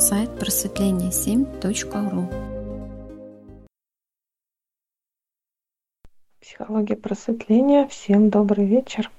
[0.00, 2.28] сайт просветление7.ру.
[6.40, 7.86] Психология просветления.
[7.86, 9.10] Всем добрый вечер.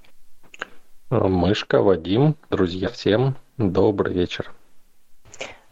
[1.12, 4.52] Мышка, Вадим, друзья, всем добрый вечер.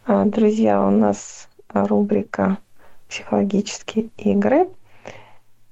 [0.06, 2.58] А, друзья, у нас рубрика
[3.08, 4.68] «Психологические игры».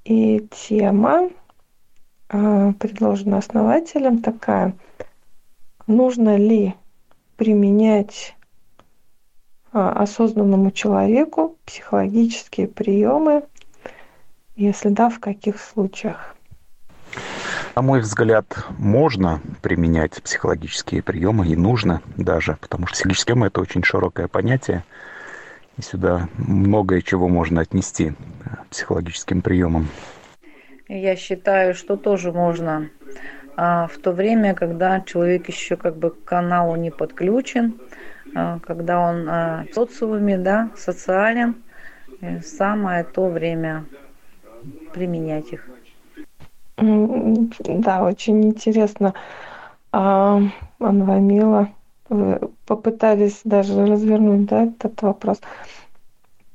[0.03, 1.29] И тема,
[2.27, 4.75] а, предложена основателем, такая.
[5.87, 6.75] Нужно ли
[7.37, 8.38] применять а,
[9.71, 13.43] осознанному человеку психологические приемы,
[14.55, 16.35] если да, в каких случаях?
[17.75, 18.45] На мой взгляд,
[18.77, 24.83] можно применять психологические приемы, и нужно даже, потому что психологические приемы– это очень широкое понятие,
[25.77, 28.13] и сюда многое чего можно отнести
[28.69, 29.87] психологическим приемам.
[30.87, 32.89] Я считаю, что тоже можно
[33.55, 37.88] а, в то время, когда человек еще как бы к каналу не подключен, а,
[38.33, 41.55] когда он а, в социуме, да, социален,
[42.43, 43.85] самое то время
[44.93, 45.67] применять их.
[46.77, 49.13] Да, очень интересно.
[49.91, 50.41] А,
[50.79, 51.69] Анвамила,
[52.09, 55.39] вы попытались даже развернуть да, этот вопрос.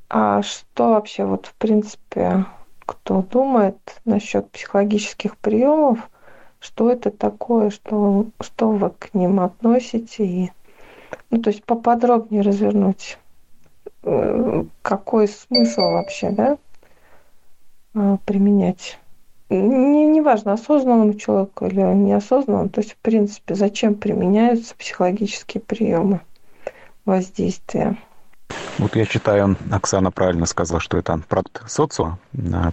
[0.09, 2.45] А что вообще, вот в принципе,
[2.85, 5.99] кто думает насчет психологических приемов,
[6.59, 10.51] что это такое, что, что вы к ним относите, и,
[11.29, 13.17] ну, то есть поподробнее развернуть,
[14.03, 16.57] э, какой смысл вообще, да,
[17.93, 18.99] а, применять
[19.49, 26.21] не, не важно, осознанному человеку или неосознанному, то есть, в принципе, зачем применяются психологические приемы
[27.05, 27.97] воздействия.
[28.77, 32.19] Вот я считаю, Оксана правильно сказала, что это продукт социума,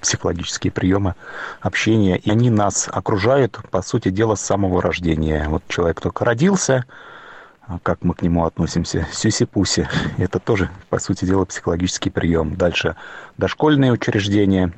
[0.00, 1.14] психологические приемы
[1.60, 5.46] общения, и они нас окружают, по сути дела, с самого рождения.
[5.48, 6.84] Вот человек только родился,
[7.82, 12.56] как мы к нему относимся, сюси-пуси, это тоже, по сути дела, психологический прием.
[12.56, 12.96] Дальше
[13.38, 14.72] дошкольные учреждения,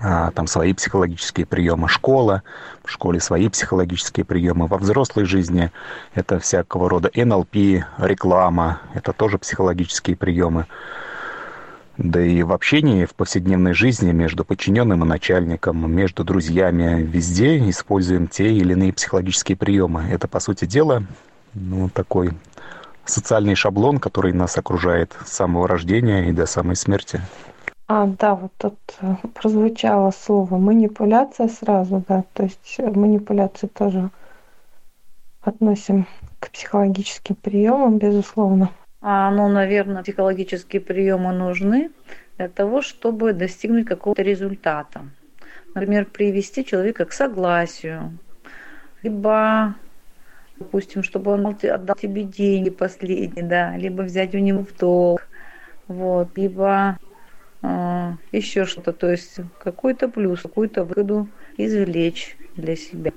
[0.00, 2.42] а, там свои психологические приемы, школа,
[2.84, 5.70] в школе свои психологические приемы, во взрослой жизни
[6.14, 7.54] это всякого рода НЛП,
[7.98, 10.66] реклама, это тоже психологические приемы.
[11.98, 18.28] Да и в общении, в повседневной жизни между подчиненным и начальником, между друзьями, везде используем
[18.28, 20.04] те или иные психологические приемы.
[20.10, 21.04] Это, по сути дела,
[21.54, 22.32] ну, такой
[23.04, 27.20] социальный шаблон, который нас окружает с самого рождения и до самой смерти.
[27.88, 34.10] А, да, вот тут э, прозвучало слово манипуляция сразу, да, то есть э, манипуляции тоже
[35.42, 36.06] относим
[36.38, 38.70] к психологическим приемам, безусловно.
[39.00, 41.90] А, ну, наверное, психологические приемы нужны
[42.38, 45.02] для того, чтобы достигнуть какого-то результата.
[45.74, 48.16] Например, привести человека к согласию,
[49.02, 49.74] либо,
[50.58, 55.26] допустим, чтобы он отдал тебе деньги последние, да, либо взять у него в долг,
[55.88, 56.98] вот, либо
[57.62, 63.12] а, еще что-то, то есть какой-то плюс, какую-то выгоду извлечь для себя.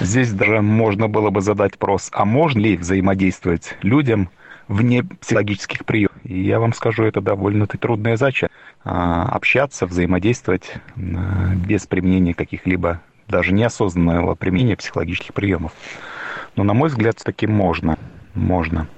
[0.00, 4.28] Здесь даже можно было бы задать вопрос, а можно ли взаимодействовать людям
[4.68, 6.16] вне психологических приемов?
[6.24, 8.48] И я вам скажу, это довольно-таки трудная задача.
[8.84, 15.72] А, общаться, взаимодействовать без применения каких-либо, даже неосознанного применения психологических приемов.
[16.54, 17.98] Но, на мой взгляд, таки можно.
[18.34, 18.88] Можно.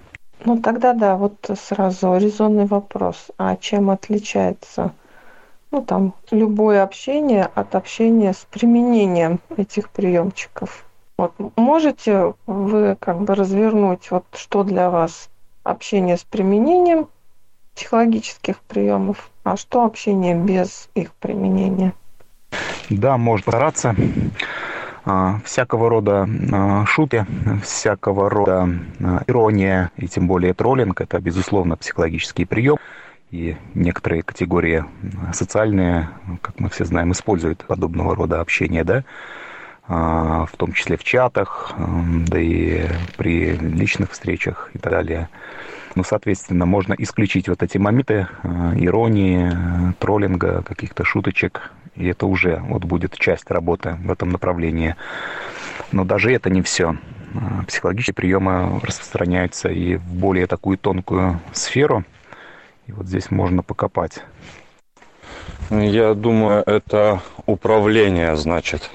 [0.45, 3.29] Ну тогда да, вот сразу резонный вопрос.
[3.39, 4.93] А чем отличается
[5.71, 10.85] ну, там, любое общение от общения с применением этих приемчиков?
[11.17, 11.35] Вот.
[11.57, 15.29] Можете вы как бы развернуть, вот что для вас
[15.65, 17.09] общение с применением
[17.75, 21.93] психологических приемов, а что общение без их применения?
[22.91, 23.95] Да, можно стараться.
[25.05, 27.25] А, всякого рода а, шутки,
[27.63, 28.69] всякого рода
[29.01, 32.77] а, ирония и тем более троллинг– это, безусловно, психологический прием.
[33.31, 34.85] И некоторые категории
[35.33, 36.09] социальные,
[36.41, 39.05] как мы все знаем, используют подобного рода общение, да,
[39.87, 42.87] в том числе в чатах, да и
[43.19, 45.29] при личных встречах и так далее.
[45.95, 48.29] Ну, соответственно, можно исключить вот эти моменты
[48.77, 49.53] иронии,
[49.99, 54.95] троллинга, каких-то шуточек и это уже вот будет часть работы в этом направлении.
[55.93, 56.97] Но даже это не все.
[57.35, 62.05] А, психологические приемы распространяются и в более такую тонкую сферу.
[62.87, 64.23] И вот здесь можно покопать.
[65.71, 68.91] Я думаю, это управление, значит,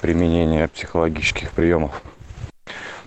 [0.00, 2.02] применение психологических приемов.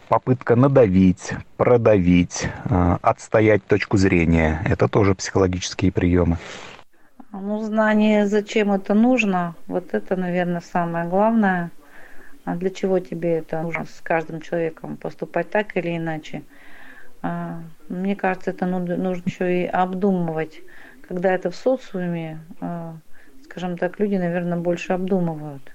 [0.07, 6.37] Попытка надавить, продавить, а, отстоять точку зрения– это тоже психологические приемы.
[7.35, 11.71] Ну, знание, зачем это нужно, вот это, наверное, самое главное.
[12.45, 16.43] А для чего тебе это нужно с каждым человеком поступать так или иначе?
[17.23, 20.61] А, мне кажется, это нужно еще и обдумывать.
[21.07, 22.93] Когда это в социуме, э,
[23.45, 25.73] скажем так, люди, наверное, больше обдумывают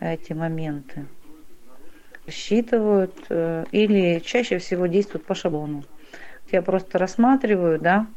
[0.00, 1.06] эти моменты.
[2.26, 5.84] Считывают э, или чаще всего действуют по шаблону.
[6.50, 8.08] Я просто рассматриваю, да,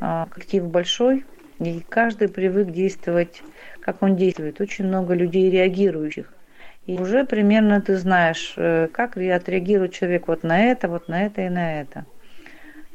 [0.00, 1.24] а, коллектив большой,
[1.60, 3.42] и каждый привык действовать,
[3.80, 4.60] как он действует.
[4.60, 6.32] Очень много людей реагирующих.
[6.86, 11.42] И уже примерно ты знаешь, э, как отреагирует человек вот на это, вот на это
[11.42, 12.04] и на это.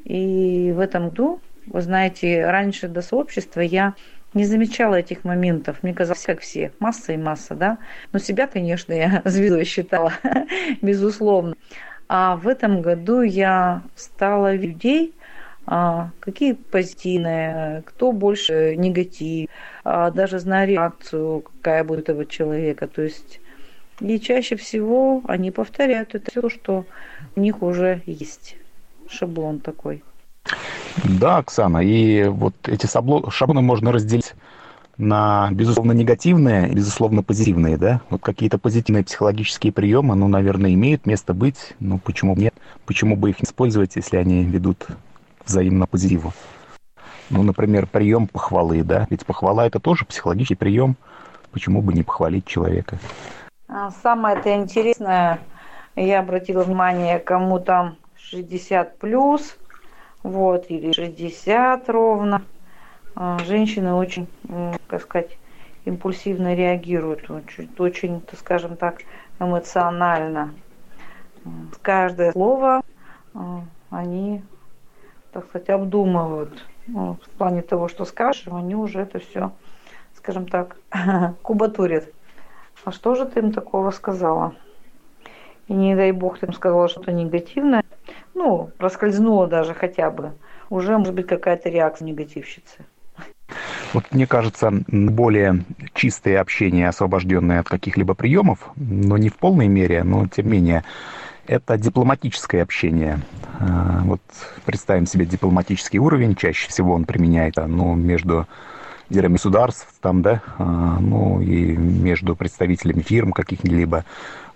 [0.03, 3.95] И в этом году, вы знаете, раньше до сообщества я
[4.33, 5.81] не замечала этих моментов.
[5.81, 7.79] Мне казалось, как все, масса и масса, да.
[8.11, 10.13] Но себя, конечно, я звездой считала,
[10.81, 11.55] безусловно.
[12.07, 15.15] А в этом году я стала людей,
[16.19, 19.49] какие позитивные, кто больше негатив,
[19.83, 22.87] а, даже зная реакцию, какая будет этого человека.
[22.87, 23.39] То есть
[23.99, 26.85] и чаще всего они повторяют это все, что
[27.35, 28.55] у них уже есть.
[29.09, 30.03] Шаблон такой.
[31.03, 34.33] Да, Оксана, и вот эти шаблоны можно разделить
[34.97, 38.01] на, безусловно, негативные, безусловно, позитивные, да?
[38.09, 42.53] Вот какие-то позитивные психологические приемы, ну, наверное, имеют место быть, ну, почему нет?
[42.85, 44.87] Почему бы их не использовать, если они ведут
[45.49, 46.33] взаимно позитиву?
[47.29, 49.05] Ну, например, прием похвалы, да?
[49.09, 50.95] Ведь похвала это тоже психологический прием.
[51.51, 52.97] Почему бы не похвалить человека?
[53.67, 55.39] А самое это интересное,
[55.95, 59.57] я обратила внимание, кому там 60 плюс,
[60.23, 62.43] вот, или 60 ровно.
[63.15, 64.27] А, женщины очень,
[64.87, 65.37] как сказать,
[65.85, 69.01] импульсивно реагируют, очень, очень, скажем так,
[69.39, 70.53] эмоционально.
[71.81, 72.81] Каждое слово
[73.33, 74.43] а, они,
[75.31, 76.65] так сказать, обдумывают.
[76.87, 79.51] Ну, в плане того, что скажем, они уже это все,
[80.15, 80.77] скажем так,
[81.41, 82.11] кубатурят.
[82.85, 84.55] А что же ты им такого сказала?
[85.67, 87.83] И не дай бог ты им сказала что-то негативное,
[88.33, 90.31] ну, проскользнуло даже хотя бы,
[90.69, 92.85] уже может быть какая-то реакция негативщицы.
[93.93, 100.03] Вот мне кажется, более чистое общение, освобожденное от каких-либо приемов, но не в полной мере,
[100.03, 100.83] но тем не менее,
[101.49, 103.19] это дипломатическое общение.
[103.59, 104.21] А, вот
[104.65, 108.47] представим себе дипломатический уровень, чаще всего он применяется ну, между
[109.09, 114.05] лидерами государств, там, да, а, ну и между представителями фирм каких-либо.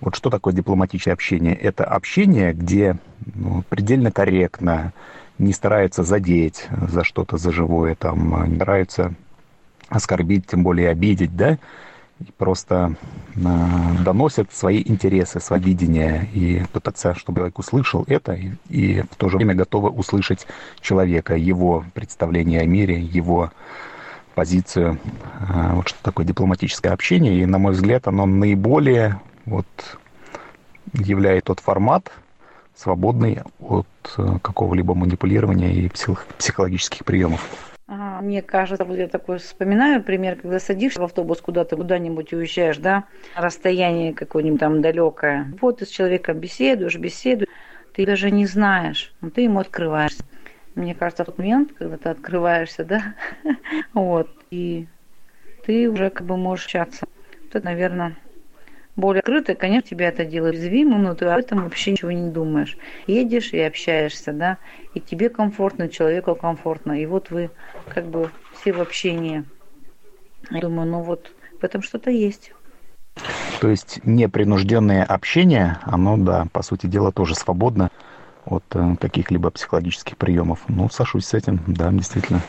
[0.01, 1.55] Вот что такое дипломатическое общение?
[1.55, 2.97] Это общение, где
[3.33, 4.93] ну, предельно корректно,
[5.39, 9.15] не старается задеть за что-то за живое, там, не стараются
[9.89, 11.57] оскорбить, тем более обидеть, да,
[12.37, 12.95] просто
[13.35, 13.39] э,
[14.03, 19.29] доносят свои интересы, свое видение и пытаться, чтобы человек услышал это, и, и в то
[19.29, 20.47] же время готовы услышать
[20.81, 23.51] человека, его представление о мире, его
[24.35, 24.99] позицию.
[25.39, 29.67] Э, вот что такое дипломатическое общение, и, на мой взгляд, оно наиболее вот
[30.93, 32.11] являет тот формат,
[32.75, 33.87] свободный от
[34.17, 37.72] э, какого-либо манипулирования и псих, психологических приемов.
[37.87, 43.05] Мне кажется, вот я такой вспоминаю пример, когда садишься в автобус куда-то, куда-нибудь уезжаешь, да,
[43.35, 45.53] расстояние какое-нибудь там далекое.
[45.59, 47.49] Вот ты с человеком беседуешь, беседуешь,
[47.93, 50.23] ты даже не знаешь, но ты ему открываешься.
[50.75, 53.15] Мне кажется, в тот момент, когда ты открываешься, да,
[53.93, 54.87] вот, и
[55.65, 57.05] ты уже как бы можешь общаться.
[57.49, 58.17] Это, наверное,
[58.95, 62.77] более открытый, конечно, тебя это делает уязвимым, но ты об этом вообще ничего не думаешь.
[63.07, 64.57] Едешь и общаешься, да,
[64.93, 67.49] и тебе комфортно, человеку комфортно, и вот вы
[67.89, 69.45] как бы все в общении.
[70.51, 72.53] Я думаю, ну вот в этом что-то есть.
[73.61, 77.89] То есть непринужденное общение, оно, да, по сути дела, тоже свободно
[78.45, 80.63] от э, каких-либо психологических приемов.
[80.67, 82.41] Ну, сошусь с этим, да, действительно.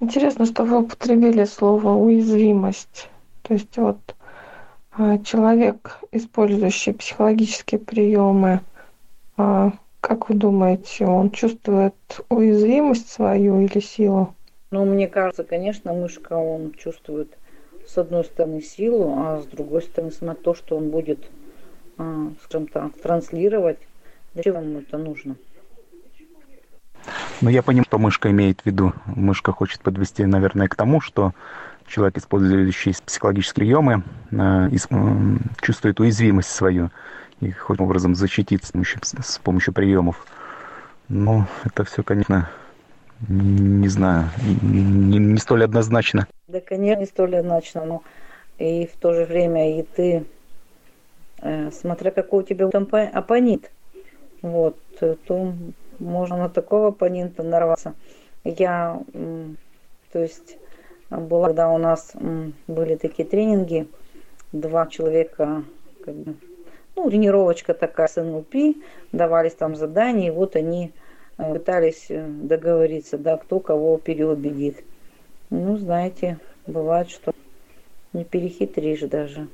[0.00, 3.10] Интересно, что вы употребили слово уязвимость.
[3.42, 4.14] То есть вот
[5.24, 8.60] человек, использующий психологические приемы,
[9.36, 11.94] а, как вы думаете, он чувствует
[12.28, 14.34] уязвимость свою или силу?
[14.70, 17.36] Ну, мне кажется, конечно, мышка, он чувствует
[17.86, 21.30] с одной стороны силу, а с другой стороны сама то, что он будет,
[21.96, 23.78] а, скажем так, транслировать.
[24.34, 25.36] Зачем ему это нужно?
[27.40, 28.92] Ну, я понимаю, что мышка имеет в виду.
[29.06, 31.32] Мышка хочет подвести, наверное, к тому, что
[31.88, 34.68] человек, использующий психологические приемы, э,
[35.60, 36.90] чувствует уязвимость свою
[37.40, 40.26] и хоть образом защититься с помощью, с помощью приемов.
[41.08, 42.50] Но это все, конечно,
[43.28, 44.28] не знаю,
[44.62, 46.26] не, не столь однозначно.
[46.46, 48.02] Да, конечно, не столь однозначно, но
[48.58, 50.24] и в то же время и ты,
[51.40, 53.70] э, смотря какой у тебя там оппонент,
[54.42, 55.54] вот, то
[55.98, 57.94] можно на такого оппонента нарваться.
[58.44, 59.00] Я,
[60.12, 60.58] то есть,
[61.10, 62.12] была, когда у нас
[62.66, 63.88] были такие тренинги,
[64.52, 65.64] два человека,
[66.04, 66.34] как бы,
[66.96, 68.76] ну, тренировочка такая с НЛП,
[69.12, 70.92] давались там задания, и вот они
[71.36, 74.84] пытались договориться, да, кто кого переубедит.
[75.50, 77.32] Ну, знаете, бывает, что
[78.12, 79.48] не перехитришь даже.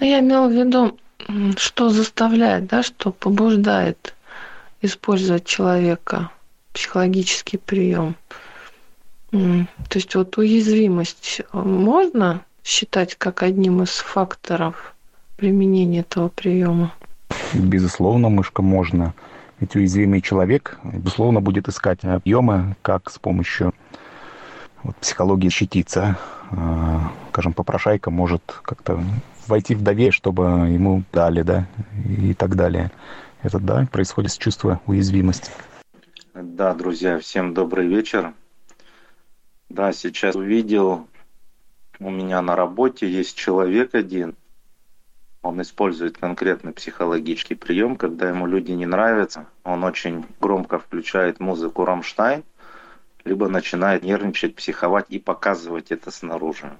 [0.00, 0.98] Ну, я имела в виду,
[1.56, 4.14] что заставляет, да, что побуждает
[4.82, 6.30] использовать человека,
[6.72, 8.16] психологический прием.
[9.30, 14.94] То есть вот уязвимость можно считать как одним из факторов
[15.36, 16.94] применения этого приема?
[17.54, 19.14] Безусловно, мышка можно.
[19.60, 23.74] Ведь уязвимый человек, безусловно, будет искать объемы, как с помощью
[24.82, 26.16] вот, психологии щититься.
[26.50, 29.02] А, скажем, попрошайка может как-то
[29.46, 31.66] войти в доверие, чтобы ему дали, да,
[32.06, 32.90] и так далее.
[33.42, 35.50] Это, да, происходит с чувства уязвимости.
[36.34, 38.32] Да, друзья, всем добрый вечер.
[39.68, 41.08] Да, сейчас увидел,
[42.00, 44.34] у меня на работе есть человек один,
[45.42, 51.84] он использует конкретный психологический прием, когда ему люди не нравятся, он очень громко включает музыку
[51.84, 52.44] Рамштайн,
[53.24, 56.74] либо начинает нервничать, психовать и показывать это снаружи.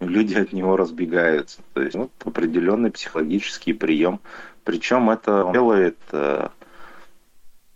[0.00, 1.60] Люди от него разбегаются.
[1.74, 4.20] То есть вот определенный психологический прием.
[4.64, 6.48] Причем это он делает, э,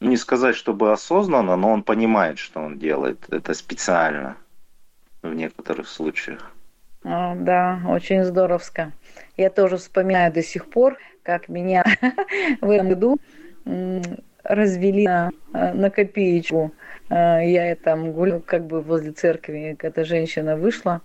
[0.00, 3.24] не сказать, чтобы осознанно, но он понимает, что он делает.
[3.28, 4.36] Это специально
[5.28, 6.52] в некоторых случаях.
[7.02, 8.92] Да, очень здоровско.
[9.36, 11.84] Я тоже вспоминаю до сих пор, как меня
[12.60, 13.18] в этом году
[14.48, 16.72] развели на, э, на копеечку.
[17.10, 21.02] Э, я там гуляла как бы возле церкви, эта женщина вышла.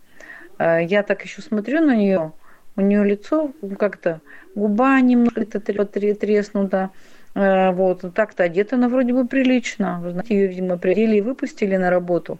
[0.60, 2.34] Э, я так еще смотрю на нее,
[2.76, 4.22] у нее лицо как-то,
[4.56, 6.92] губа немного треснута,
[7.34, 10.02] вот, так-то одета она вроде бы прилично.
[10.06, 12.40] Знаете, ее, видимо, приодели и выпустили на работу.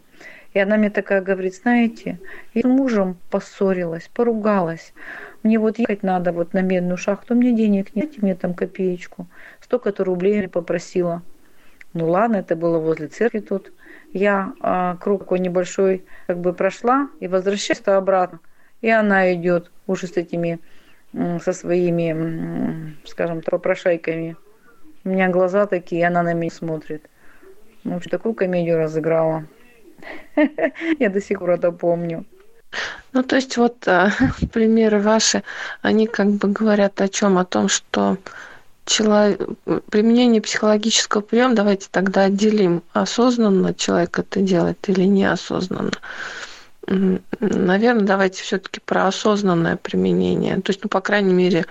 [0.54, 2.20] И она мне такая говорит, знаете,
[2.54, 4.94] я с мужем поссорилась, поругалась.
[5.44, 9.28] Мне вот ехать надо вот на медную шахту, мне денег нет, мне там копеечку.
[9.62, 11.22] Столько-то рублей попросила.
[11.94, 13.72] Ну ладно, это было возле церкви тут.
[14.14, 18.40] Я а, круг небольшой как бы прошла и возвращаюсь обратно.
[18.82, 20.60] И она идет уже с этими,
[21.14, 24.36] со своими, скажем, попрошайками.
[25.04, 27.10] У меня глаза такие, и она на меня смотрит.
[27.84, 29.46] Ну, такую комедию разыграла.
[31.00, 32.26] Я до сих пор это помню.
[33.14, 34.12] Ну, то есть вот а,
[34.54, 35.44] примеры ваши,
[35.82, 37.38] они как бы говорят о чем?
[37.38, 38.18] О том, что
[38.86, 39.42] человек,
[39.90, 45.92] применение психологического приема, давайте тогда отделим, осознанно человек это делает или неосознанно.
[47.40, 50.56] Наверное, давайте все-таки про осознанное применение.
[50.62, 51.66] То есть, ну, по крайней мере,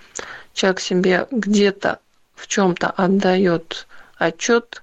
[0.55, 1.99] человек себе где-то
[2.35, 4.83] в чем-то отдает отчет,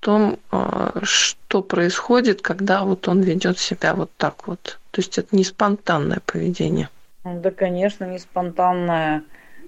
[0.00, 4.78] том, а, что происходит, когда вот он ведет себя вот так вот.
[4.90, 6.88] То есть это не спонтанное поведение.
[7.24, 9.22] Да, конечно, не спонтанное.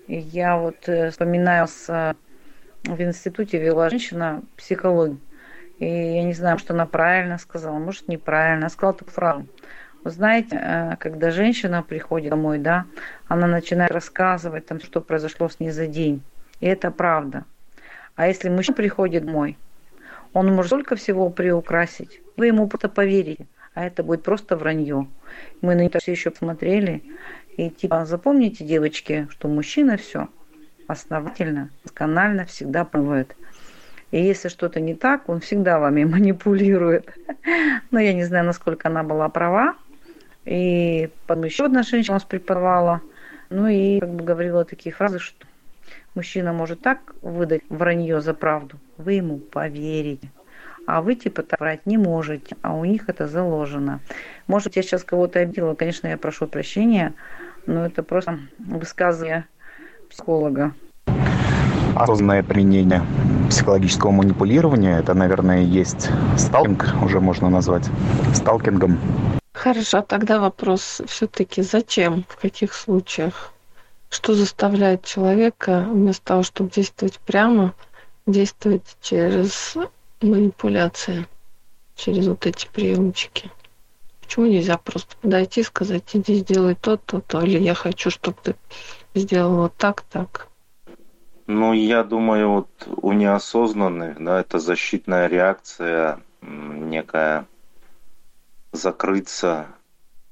[0.06, 2.14] Я вот э, вспоминаю, с, э,
[2.84, 5.18] в институте вела женщина психологию.
[5.78, 8.66] И я не знаю, что она правильно сказала, может, неправильно.
[8.66, 9.46] Она сказала такую фразу.
[10.02, 12.86] Вы знаете, э, когда женщина приходит домой, да,
[13.28, 16.22] она начинает рассказывать, там, что произошло с ней за день.
[16.60, 17.44] И это правда.
[18.16, 19.56] А если мужчина приходит домой,
[20.32, 22.20] он может столько всего приукрасить.
[22.36, 25.08] Вы ему просто поверите, а это будет просто вранье.
[25.60, 27.02] Мы на это все еще посмотрели.
[27.56, 30.28] И типа запомните, девочки, что мужчина все
[30.86, 33.36] основательно, досконально всегда промывает.
[34.10, 37.08] И если что-то не так, он всегда вами манипулирует.
[37.90, 39.76] Но я не знаю, насколько она была права.
[40.44, 43.02] И потом еще одна женщина нас преподавала.
[43.50, 45.46] Ну и как бы говорила такие фразы, что
[46.14, 50.30] Мужчина может так выдать вранье за правду, вы ему поверите.
[50.86, 54.00] А вы типа так врать не можете, а у них это заложено.
[54.46, 57.14] Может, я сейчас кого-то обидела, конечно, я прошу прощения,
[57.66, 59.46] но это просто высказывание
[60.08, 60.74] психолога.
[61.94, 63.02] Осознанное применение
[63.48, 67.88] психологического манипулирования, это, наверное, есть сталкинг, уже можно назвать
[68.34, 68.98] сталкингом.
[69.52, 73.52] Хорошо, тогда вопрос все-таки зачем, в каких случаях?
[74.10, 77.74] что заставляет человека вместо того, чтобы действовать прямо,
[78.26, 79.76] действовать через
[80.20, 81.26] манипуляции,
[81.94, 83.50] через вот эти приемчики.
[84.20, 88.36] Почему нельзя просто подойти и сказать, иди сделай то, то, то, или я хочу, чтобы
[88.42, 88.54] ты
[89.14, 90.48] сделал вот так, так.
[91.46, 97.46] Ну, я думаю, вот у неосознанных, да, это защитная реакция, некая
[98.72, 99.66] закрыться,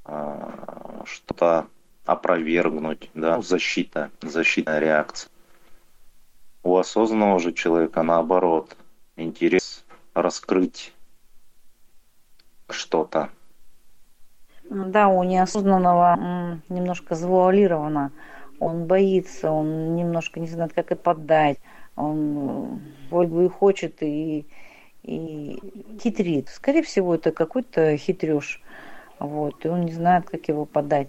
[0.04, 1.66] а, что-то
[2.04, 5.28] опровергнуть, да, защита, защитная реакция.
[6.62, 8.76] У осознанного же человека наоборот,
[9.16, 9.84] интерес
[10.14, 10.92] раскрыть
[12.68, 13.30] что-то.
[14.68, 18.12] Да, у неосознанного немножко завуалировано.
[18.60, 21.58] Он боится, он немножко не знает, как это поддать.
[21.96, 24.46] Он вроде бы и хочет, и,
[25.02, 26.48] и хитрит.
[26.48, 28.60] Скорее всего, это какой-то хитреж.
[29.18, 31.08] Вот, и он не знает, как его подать.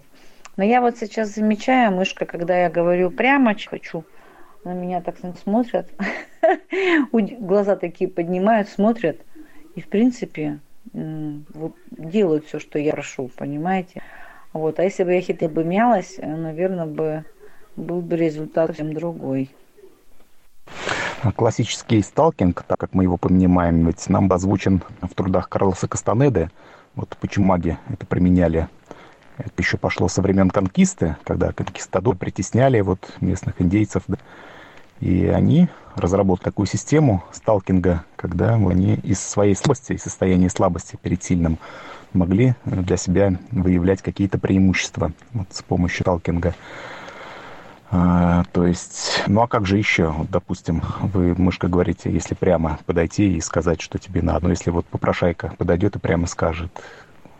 [0.56, 4.04] Но я вот сейчас замечаю, мышка, когда я говорю прямо хочу,
[4.64, 5.88] на меня так смотрят,
[7.12, 9.18] глаза такие поднимают, смотрят,
[9.74, 10.60] и в принципе
[10.92, 14.02] делают все, что я прошу, понимаете?
[14.52, 17.24] Вот, а если бы я хитро бы мялась, наверное, бы
[17.76, 19.50] был бы результат совсем другой.
[21.36, 26.50] Классический сталкинг, так как мы его понимаем, ведь нам озвучен в трудах Карлоса Кастанеды,
[26.94, 28.68] вот почему маги это применяли.
[29.40, 34.02] Это еще пошло со времен конкисты, когда конкистадоры притесняли вот местных индейцев.
[35.00, 41.22] И они разработали такую систему сталкинга, когда они из своей слабости, из состояния слабости перед
[41.22, 41.58] сильным
[42.12, 46.54] могли для себя выявлять какие-то преимущества вот, с помощью сталкинга.
[47.92, 52.78] А, то есть, ну а как же еще, вот, допустим, вы, мышка, говорите, если прямо
[52.86, 56.70] подойти и сказать, что тебе надо, ну если вот попрошайка подойдет и прямо скажет,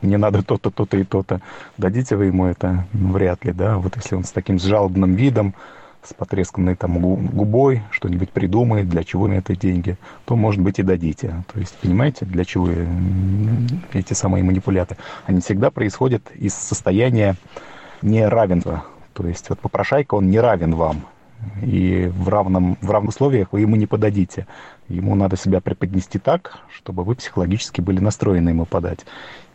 [0.02, 1.40] мне надо то-то, то-то и то-то,
[1.78, 2.86] дадите вы ему это?
[2.92, 5.54] Ну, вряд ли, да, вот если он с таким жалобным видом,
[6.02, 10.82] с потресканной там губой что-нибудь придумает, для чего мне это деньги, то, может быть, и
[10.82, 11.44] дадите.
[11.52, 12.70] То есть, понимаете, для чего
[13.92, 14.96] эти самые манипуляты?
[15.26, 17.36] Они всегда происходят из состояния
[18.00, 18.84] неравенства.
[19.12, 21.04] То есть, вот попрошайка, он не равен вам.
[21.62, 24.46] И в, равном, в равных условиях вы ему не подадите.
[24.88, 29.00] Ему надо себя преподнести так, чтобы вы психологически были настроены ему подать.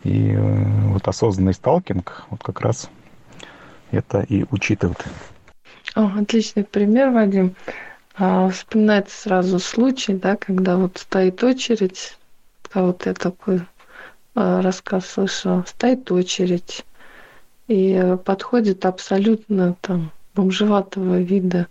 [0.02, 2.90] И э, вот осознанный сталкинг вот как раз
[3.90, 5.04] это и учитывает.
[5.94, 7.54] О, отличный пример, Вадим.
[8.18, 12.16] А, вспоминается сразу случай, да, когда вот стоит очередь,
[12.74, 13.60] вот я такой
[14.34, 16.84] а, рассказ слышала, стоит очередь,
[17.68, 21.66] и подходит абсолютно там бомжеватого вида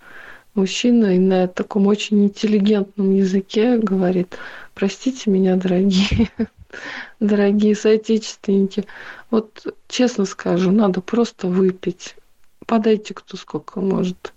[0.55, 4.37] мужчина и на таком очень интеллигентном языке говорит,
[4.73, 6.29] простите меня, дорогие,
[7.19, 8.85] дорогие соотечественники,
[9.31, 12.15] вот честно скажу, надо просто выпить
[12.65, 14.33] подайте кто сколько может.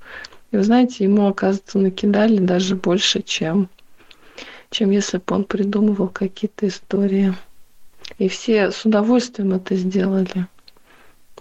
[0.51, 3.69] И вы знаете, ему, оказывается, накидали даже больше, чем,
[4.71, 7.35] чем если бы он придумывал какие-то истории.
[8.19, 10.47] И все с удовольствием это сделали.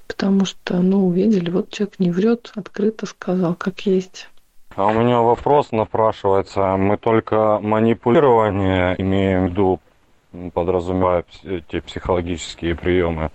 [0.08, 4.30] Потому что, ну, увидели, вот человек не врет, открыто сказал, как есть.
[4.76, 6.78] А у меня вопрос напрашивается.
[6.78, 9.80] Мы только манипулирование имеем в виду,
[10.54, 13.32] подразумевая эти психологические приемы.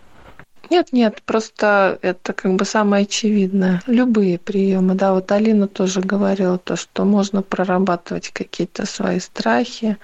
[0.70, 3.82] Нет, нет, просто это как бы самое очевидное.
[3.86, 9.98] Любые приемы, да, вот Алина тоже говорила то, что можно прорабатывать какие-то свои страхи,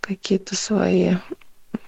[0.00, 1.14] какие-то свои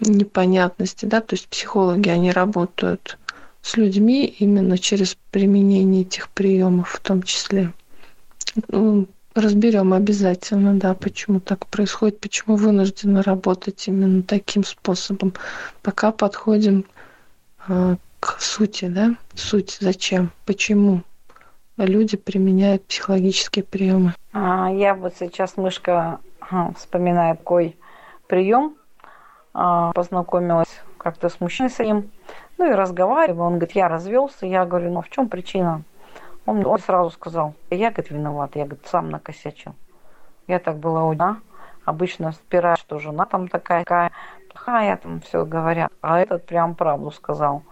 [0.01, 3.19] непонятности, да, то есть психологи, они работают
[3.63, 7.73] с людьми именно через применение этих приемов в том числе.
[8.69, 15.33] Ну, разберем обязательно, да, почему так происходит, почему вынуждены работать именно таким способом.
[15.83, 16.85] Пока подходим
[17.67, 21.03] а, к сути, да, суть, зачем, почему
[21.77, 24.15] люди применяют психологические приемы.
[24.33, 26.21] А, я вот сейчас, мышка,
[26.77, 27.77] вспоминаю такой
[28.27, 28.77] прием,
[29.55, 32.11] а, познакомилась как-то с мужчиной своим,
[32.59, 35.83] ну и разговариваю, он говорит, я развелся, я говорю, ну в чем причина?
[36.47, 39.75] Он, он сразу сказал, я, говорит, виноват, я, говорит, сам накосячил.
[40.49, 41.39] Я так была удивлена.
[41.85, 44.13] Обычно спираю, что жена там такая, такая
[44.53, 45.93] плохая, там все говорят.
[46.01, 47.63] А этот прям правду сказал.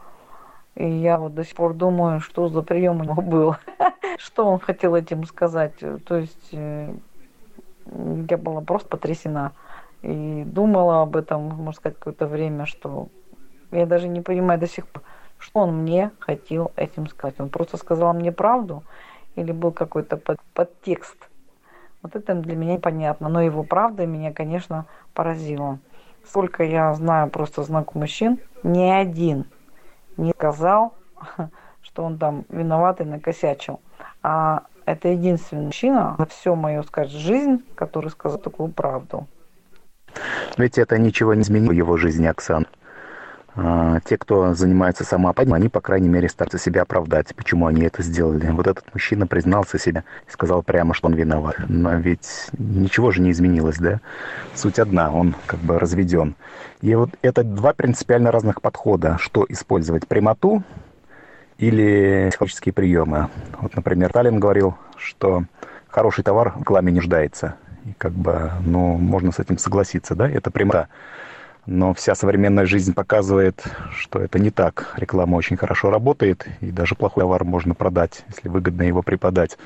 [0.75, 3.57] И я вот до сих пор думаю, что за прием у него был.
[4.19, 5.75] что он хотел этим сказать.
[5.79, 6.95] То есть э,
[7.87, 9.53] я была просто потрясена.
[10.03, 13.09] И думала об этом, можно сказать, какое-то время, что
[13.71, 15.03] я даже не понимаю до сих пор,
[15.39, 17.41] что он мне хотел этим сказать.
[17.41, 18.83] Он просто сказал мне правду
[19.37, 21.17] или был какой-то под, подтекст.
[22.03, 23.29] Вот это для меня непонятно.
[23.29, 25.79] Но его правда меня, конечно, поразила.
[26.27, 29.47] Сколько я знаю просто знакомых мужчин, ни один
[30.17, 30.95] не сказал,
[31.83, 33.81] что он там виноват и накосячил.
[34.23, 39.27] А это единственный мужчина за всю мою, скажем, жизнь, который сказал такую правду.
[40.57, 42.67] Ведь это ничего не изменило в его жизни, Оксан.
[43.57, 48.03] А, те, кто занимается самоопадением, они, по крайней мере, стараются себя оправдать, почему они это
[48.03, 48.49] сделали.
[48.51, 51.57] Вот этот мужчина признался себе и сказал прямо, что он виноват.
[51.69, 54.01] Но ведь ничего же не изменилось, да?
[54.55, 56.37] Суть одна, он как бы разведен.
[56.81, 59.19] И вот это два принципиально разных подхода.
[59.19, 60.63] Что использовать, прямоту
[61.59, 63.29] или психологические приемы.
[63.61, 65.45] Вот, например, Таллин говорил, что
[65.89, 67.57] хороший товар в рекламе не нуждается.
[67.85, 70.29] И как бы, ну, можно с этим согласиться, да?
[70.29, 70.89] Это прямота.
[71.67, 73.63] Но вся современная жизнь показывает,
[73.97, 74.95] что это не так.
[74.97, 79.59] Реклама очень хорошо работает, и даже плохой товар можно продать, если выгодно его преподать.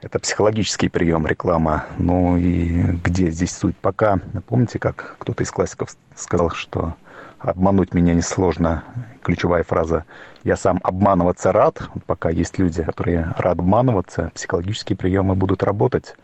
[0.00, 1.84] Это психологический прием, реклама.
[1.98, 3.76] Ну и где здесь суть?
[3.76, 6.94] Пока, помните, как кто-то из классиков сказал, что
[7.38, 8.84] обмануть меня несложно.
[9.22, 10.04] Ключевая фраза
[10.44, 11.88] «я сам обманываться рад».
[12.06, 16.14] Пока есть люди, которые рады обманываться, психологические приемы будут работать.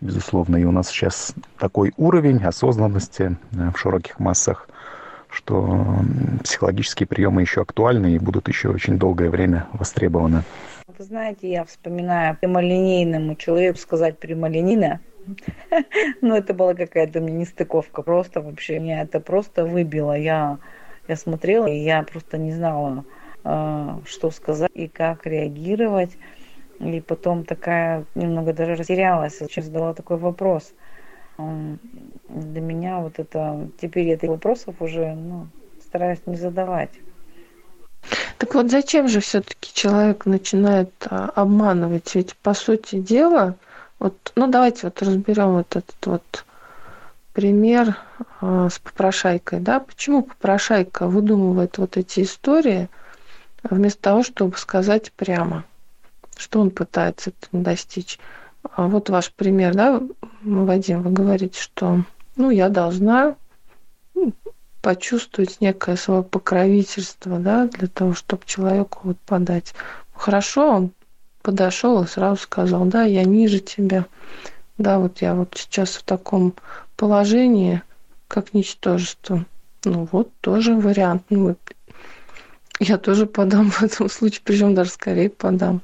[0.00, 4.68] Безусловно, и у нас сейчас такой уровень осознанности э, в широких массах,
[5.28, 5.86] что
[6.44, 10.42] психологические приемы еще актуальны и будут еще очень долгое время востребованы.
[10.86, 15.00] Вы знаете, я вспоминаю прямолинейному человеку сказать прямолинейно,
[16.20, 18.02] ну, это была какая-то мне нестыковка.
[18.02, 20.16] Просто вообще меня это просто выбило.
[20.16, 20.58] Я,
[21.06, 23.04] я смотрела, и я просто не знала,
[23.44, 26.16] а, что сказать и как реагировать.
[26.80, 30.72] И потом такая немного даже растерялась, зачем задала такой вопрос.
[31.38, 35.48] Для меня вот это, теперь этих вопросов уже ну,
[35.80, 36.90] стараюсь не задавать.
[38.38, 42.14] Так вот зачем же все-таки человек начинает а, обманывать?
[42.14, 43.56] Ведь по сути дела,
[43.98, 46.44] вот, ну давайте вот разберем вот этот вот
[47.32, 47.96] пример
[48.40, 49.80] э, с попрошайкой, да?
[49.80, 52.88] Почему попрошайка выдумывает вот эти истории
[53.62, 55.64] вместо того, чтобы сказать прямо,
[56.38, 58.18] что он пытается достичь?
[58.62, 60.00] А вот ваш пример, да,
[60.42, 62.04] Вадим, вы говорите, что
[62.36, 63.36] ну, я должна
[64.80, 69.74] почувствовать некое свое покровительство, да, для того, чтобы человеку вот подать.
[70.14, 70.92] Хорошо, он
[71.42, 74.06] подошел и сразу сказал, да, я ниже тебя,
[74.76, 76.54] да, вот я вот сейчас в таком
[76.96, 77.82] положении,
[78.28, 79.44] как ничтожество.
[79.84, 81.24] Ну вот тоже вариант.
[81.30, 81.56] Ну,
[82.80, 85.80] я тоже подам в этом случае, причем даже скорее подам.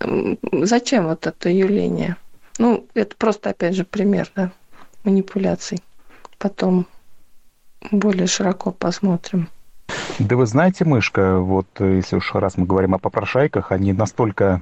[0.00, 2.16] Зачем вот это явление?
[2.58, 4.52] Ну, это просто, опять же, пример, да,
[5.04, 5.82] манипуляций.
[6.38, 6.86] Потом
[7.90, 9.48] более широко посмотрим.
[10.18, 14.60] Да вы знаете, Мышка, вот э, если уж раз мы говорим о попрошайках, они настолько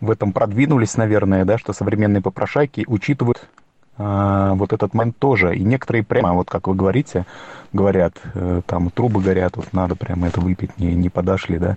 [0.00, 3.48] в этом продвинулись, наверное, да, что современные попрошайки учитывают
[3.96, 5.56] вот этот момент тоже.
[5.56, 7.26] И некоторые прямо, вот как вы говорите,
[7.74, 11.76] говорят, э, там трубы горят, вот надо прямо это выпить, не, не подошли, да.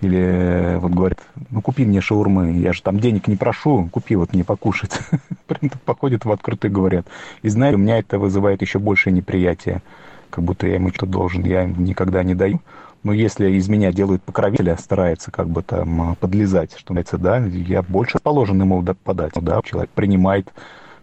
[0.00, 1.18] Или э, вот говорят,
[1.50, 4.98] ну купи мне шаурмы, я же там денег не прошу, купи вот мне покушать.
[5.46, 7.06] Прям походят в открытые говорят.
[7.42, 9.82] И знаете, у меня это вызывает еще большее неприятие.
[10.30, 12.60] Как будто я ему что-то должен, я им никогда не даю.
[13.04, 17.82] Но если из меня делают покровителя, старается как бы там подлезать, что называется, да, я
[17.82, 19.32] больше положен ему подать.
[19.36, 20.52] Да, человек принимает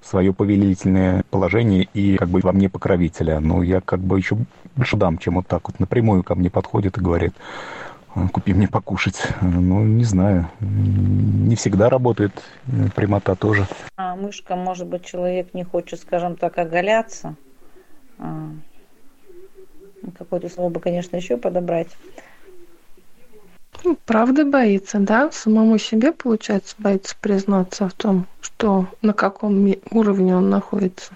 [0.04, 3.40] свое повелительное положение и как бы во мне покровителя.
[3.40, 4.38] Но я как бы еще
[4.76, 7.34] больше дам, чем вот так вот напрямую ко мне подходит и говорит,
[8.32, 9.22] купи мне покушать.
[9.42, 10.50] Ну, не знаю.
[10.60, 12.32] Не всегда работает
[12.96, 13.68] прямота тоже.
[13.98, 17.36] А мышка, может быть, человек не хочет, скажем так, оголяться.
[18.20, 18.50] А,
[20.18, 21.90] какое-то слово бы, конечно, еще подобрать.
[23.84, 25.30] Ну, правда боится, да?
[25.32, 31.14] Самому себе, получается, боится признаться в том, что на каком уровне он находится.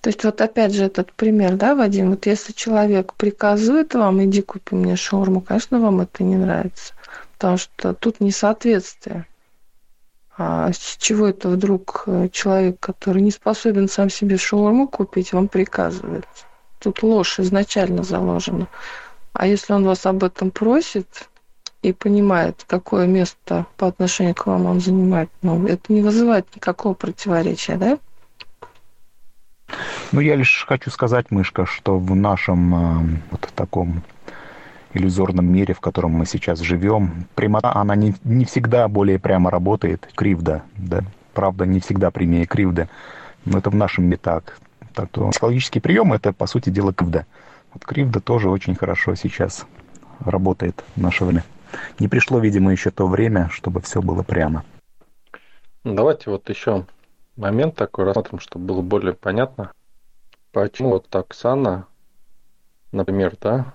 [0.00, 4.40] То есть вот опять же этот пример, да, Вадим, вот если человек приказывает вам, иди
[4.40, 6.94] купи мне шаурму, конечно, вам это не нравится,
[7.34, 9.26] потому что тут несоответствие.
[10.38, 15.48] А с чего это вдруг э, человек, который не способен сам себе шаурму купить, вам
[15.48, 16.26] приказывает?
[16.78, 18.68] Тут ложь изначально заложена.
[19.32, 21.28] А если он вас об этом просит
[21.88, 26.94] и понимает, какое место по отношению к вам он занимает, ну, это не вызывает никакого
[26.94, 27.98] противоречия, да?
[30.12, 34.02] Ну, я лишь хочу сказать, Мышка, что в нашем э, вот таком
[34.94, 40.08] иллюзорном мире, в котором мы сейчас живем, прямота, она не, не всегда более прямо работает,
[40.14, 41.02] кривда, да,
[41.34, 42.88] правда, не всегда прямее кривда,
[43.44, 44.58] но это в нашем мире так.
[44.94, 47.26] Так то психологический прием– это, по сути дела, кривда.
[47.74, 49.66] Вот кривда тоже очень хорошо сейчас
[50.24, 51.44] работает в наше время.
[51.98, 54.64] Не пришло, видимо, еще то время, чтобы все было прямо.
[55.84, 56.84] Давайте вот еще
[57.36, 59.72] момент такой рассмотрим, чтобы было более понятно.
[60.52, 61.86] Почему вот Оксана,
[62.92, 63.74] например, да,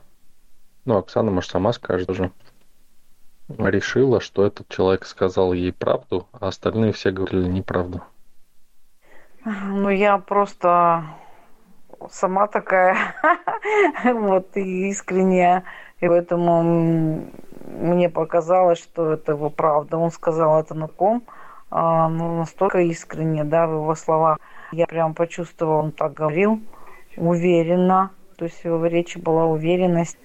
[0.86, 2.32] ну, Оксана, может, сама скажет уже,
[3.58, 8.02] решила, что этот человек сказал ей правду, а остальные все говорили неправду.
[9.46, 11.04] Ну, я просто
[12.10, 13.16] сама такая,
[14.04, 15.64] вот, и искренняя,
[16.00, 17.32] и поэтому
[17.72, 19.98] мне показалось, что это его правда.
[19.98, 21.24] Он сказал это на ком,
[21.70, 24.38] а, ну, настолько искренне, да, в его словах.
[24.72, 26.62] Я прям почувствовала, он так говорил,
[27.18, 30.18] уверенно, то есть в его речи была уверенность,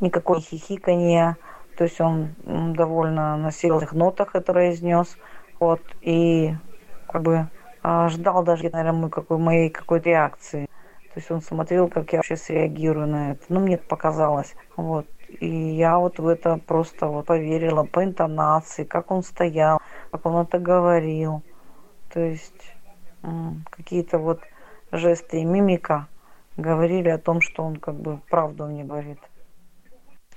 [0.00, 1.36] никакой хихикания,
[1.76, 2.34] то есть он
[2.72, 5.16] довольно на сильных нотах это произнес,
[5.60, 6.54] вот, и
[7.08, 7.48] как бы
[7.82, 10.66] а, ждал даже, наверное, мой, какой, моей какой-то реакции.
[11.14, 13.44] То есть он смотрел, как я вообще среагирую на это.
[13.48, 14.54] Ну, мне это показалось.
[14.76, 15.06] Вот.
[15.40, 20.42] И я вот в это просто вот поверила по интонации, как он стоял, как он
[20.42, 21.42] это говорил.
[22.12, 22.74] То есть
[23.70, 24.40] какие-то вот
[24.92, 26.06] жесты и мимика
[26.56, 29.18] говорили о том, что он как бы правду мне говорит.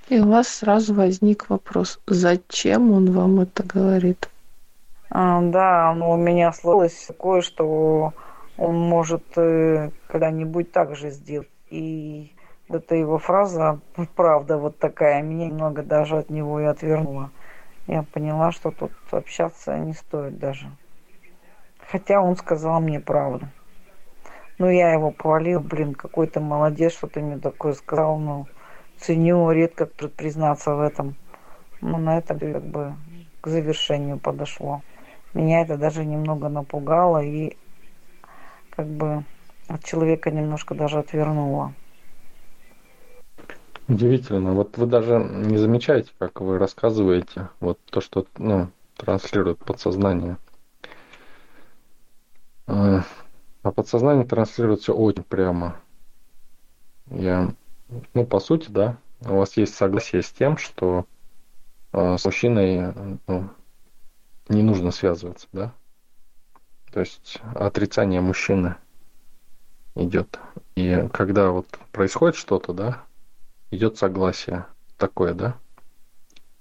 [0.08, 4.28] И у вас сразу возник вопрос, зачем он вам это говорит?
[5.10, 8.12] А, да, но у меня сложилось такое, что
[8.56, 11.48] он может э, когда-нибудь так же сделать.
[11.70, 12.32] И
[12.72, 13.80] эта его фраза,
[14.14, 17.30] правда, вот такая, меня немного даже от него и отвернула.
[17.86, 20.70] Я поняла, что тут общаться не стоит даже.
[21.90, 23.48] Хотя он сказал мне правду.
[24.58, 28.46] Ну, я его похвалил, блин, какой то молодец, что ты мне такое сказал, ну,
[28.98, 31.16] ценю, редко признаться в этом.
[31.80, 32.94] Ну, на этом как бы
[33.40, 34.82] к завершению подошло.
[35.32, 37.56] Меня это даже немного напугало и
[38.70, 39.24] как бы
[39.68, 41.72] от человека немножко даже отвернуло.
[43.90, 44.52] Удивительно.
[44.52, 50.38] Вот вы даже не замечаете, как вы рассказываете, вот то, что ну, транслирует подсознание.
[52.68, 53.02] А,
[53.64, 55.74] а подсознание транслирует все очень прямо.
[57.06, 57.52] Я,
[58.14, 61.04] ну, по сути, да, у вас есть согласие с тем, что
[61.92, 62.94] э, с мужчиной
[63.26, 63.50] ну,
[64.48, 65.74] не нужно связываться, да?
[66.92, 68.76] То есть отрицание мужчины
[69.96, 70.38] идет.
[70.76, 73.09] И когда вот происходит что-то, да,
[73.70, 75.56] идет согласие такое, да,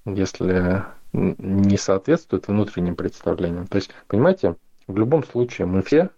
[0.06, 3.68] если не соответствует внутренним представлениям.
[3.68, 4.56] То есть, понимаете,
[4.88, 6.10] в любом случае мы все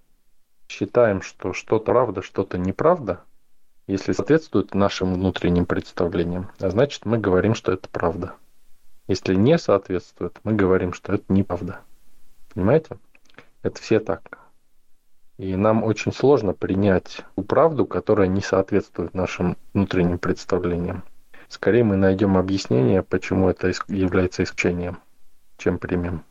[0.67, 3.21] считаем, что что-то правда, что-то неправда,
[3.87, 8.35] если соответствует нашим внутренним представлениям, а значит мы говорим, что это правда.
[9.07, 11.81] Если не соответствует, мы говорим, что это неправда.
[12.53, 12.97] Понимаете?
[13.63, 14.40] Это все так.
[15.41, 21.01] И нам очень сложно принять ту правду, которая не соответствует нашим внутренним представлениям.
[21.47, 24.99] Скорее мы найдем объяснение, почему это является исключением,
[25.57, 26.23] чем примем.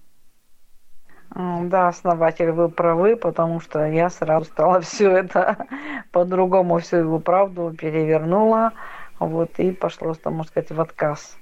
[1.35, 5.67] Да, основатель, вы правы, потому что я сразу стала все это
[6.13, 8.75] по-другому, всю его правду перевернула,
[9.19, 11.37] вот, и пошло, там, можно сказать, в отказ.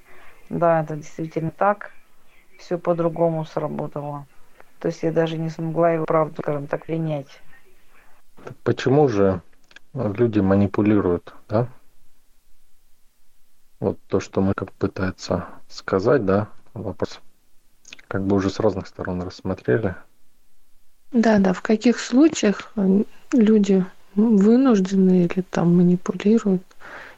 [0.48, 1.90] Да, это действительно так,
[2.58, 4.24] все по-другому сработало.
[4.78, 7.42] То есть я даже не смогла его правду, скажем так, принять.
[8.62, 9.42] Почему же
[9.94, 11.68] люди манипулируют, да?
[13.80, 17.20] Вот то, что мы как пытается сказать, да, вопрос
[18.08, 19.94] как бы уже с разных сторон рассмотрели.
[21.12, 22.72] Да, да, в каких случаях
[23.32, 26.62] люди вынуждены или там манипулируют,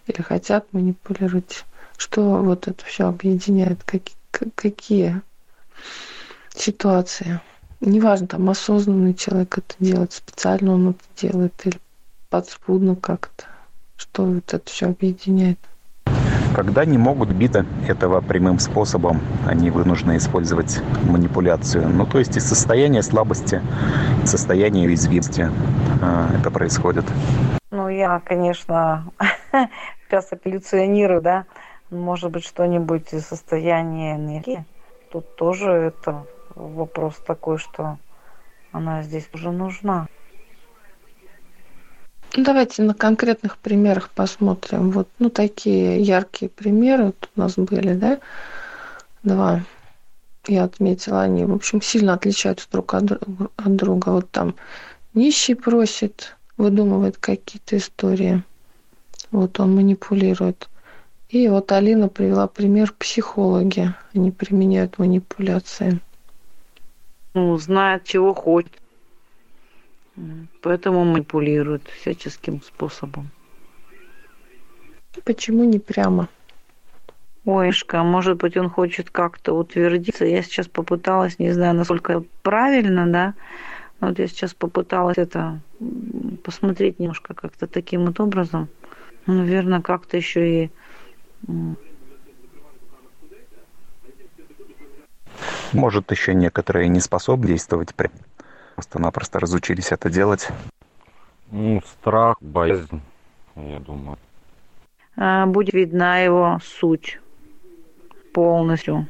[0.06, 1.64] или хотят манипулировать,
[1.96, 4.02] что вот это все объединяет, как,
[4.54, 5.22] какие
[6.54, 7.40] ситуации
[7.81, 11.79] неважно, там осознанный человек это делает, специально он это делает или
[12.29, 13.45] подспудно как-то,
[13.97, 15.59] что вот это все объединяет.
[16.55, 21.88] Когда не могут биться этого прямым способом, они вынуждены использовать манипуляцию.
[21.88, 23.62] Ну, то есть из состояния слабости,
[24.25, 25.49] состояния уязвимости
[26.03, 27.05] а, это происходит.
[27.71, 29.05] Ну, я, конечно,
[30.09, 31.45] сейчас эволюционирую, да,
[31.90, 34.64] может быть, что-нибудь из состояния энергии.
[35.12, 36.27] Тут тоже это
[36.68, 37.99] вопрос такой, что
[38.73, 40.07] она здесь уже нужна.
[42.37, 44.92] Ну, давайте на конкретных примерах посмотрим.
[44.92, 48.20] Вот, ну, такие яркие примеры вот у нас были, да?
[49.25, 49.62] Два.
[50.46, 53.05] Я отметила, они, в общем, сильно отличаются друг от
[53.57, 54.11] друга.
[54.11, 54.55] Вот там
[55.12, 58.42] нищий просит, выдумывает какие-то истории.
[59.33, 60.68] Вот он манипулирует.
[61.29, 63.92] И вот Алина привела пример психологи.
[64.14, 66.01] Они применяют манипуляции
[67.35, 68.73] ну, знает, чего хочет.
[70.62, 73.31] Поэтому манипулирует всяческим способом.
[75.25, 76.29] Почему не прямо?
[77.45, 80.27] Ойшка, может быть, он хочет как-то утвердиться.
[80.27, 83.35] Я сейчас попыталась, не знаю, насколько правильно, да,
[84.01, 85.61] но вот я сейчас попыталась это
[86.45, 88.69] посмотреть немножко как-то таким вот образом.
[89.27, 90.71] Наверное, как-то еще и
[95.72, 97.94] Может, еще некоторые не способны действовать,
[98.74, 100.48] просто-напросто разучились это делать.
[101.50, 103.00] Ну, страх, боязнь,
[103.56, 104.18] я думаю.
[105.16, 107.20] А, будет видна его суть
[108.33, 109.06] полностью.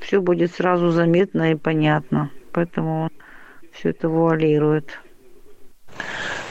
[0.00, 2.30] Все будет сразу заметно и понятно.
[2.52, 3.10] Поэтому он
[3.72, 4.98] все это вуалирует.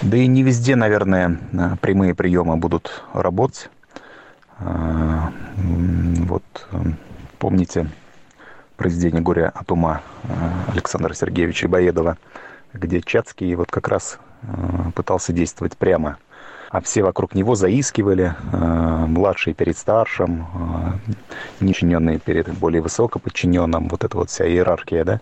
[0.01, 1.37] Да и не везде, наверное,
[1.81, 3.69] прямые приемы будут работать.
[4.57, 6.43] А, вот
[7.39, 7.89] помните,
[8.81, 10.01] произведение «Горе от ума»
[10.73, 12.17] Александра Сергеевича Боедова,
[12.73, 14.47] где Чацкий вот как раз э,
[14.95, 16.17] пытался действовать прямо.
[16.71, 18.57] а все вокруг него заискивали, э,
[19.07, 20.47] младший перед старшим,
[21.59, 25.21] э, нечиненные перед более высокоподчиненным, вот эта вот вся иерархия, да.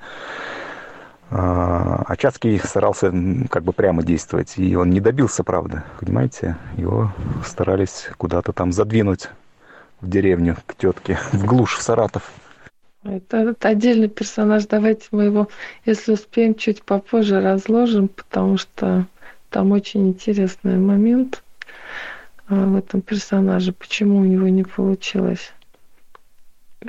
[1.31, 3.13] А Чацкий старался
[3.49, 6.55] как бы прямо действовать, и он не добился, правда, понимаете?
[6.77, 7.11] Его
[7.45, 9.29] старались куда-то там задвинуть
[9.99, 12.23] в деревню к тетке, в глушь, в Саратов.
[13.03, 14.65] Это, это отдельный персонаж.
[14.65, 15.47] Давайте мы его,
[15.85, 19.07] если успеем, чуть попозже разложим, потому что
[19.49, 21.41] там очень интересный момент
[22.47, 25.53] а, в этом персонаже, почему у него не получилось.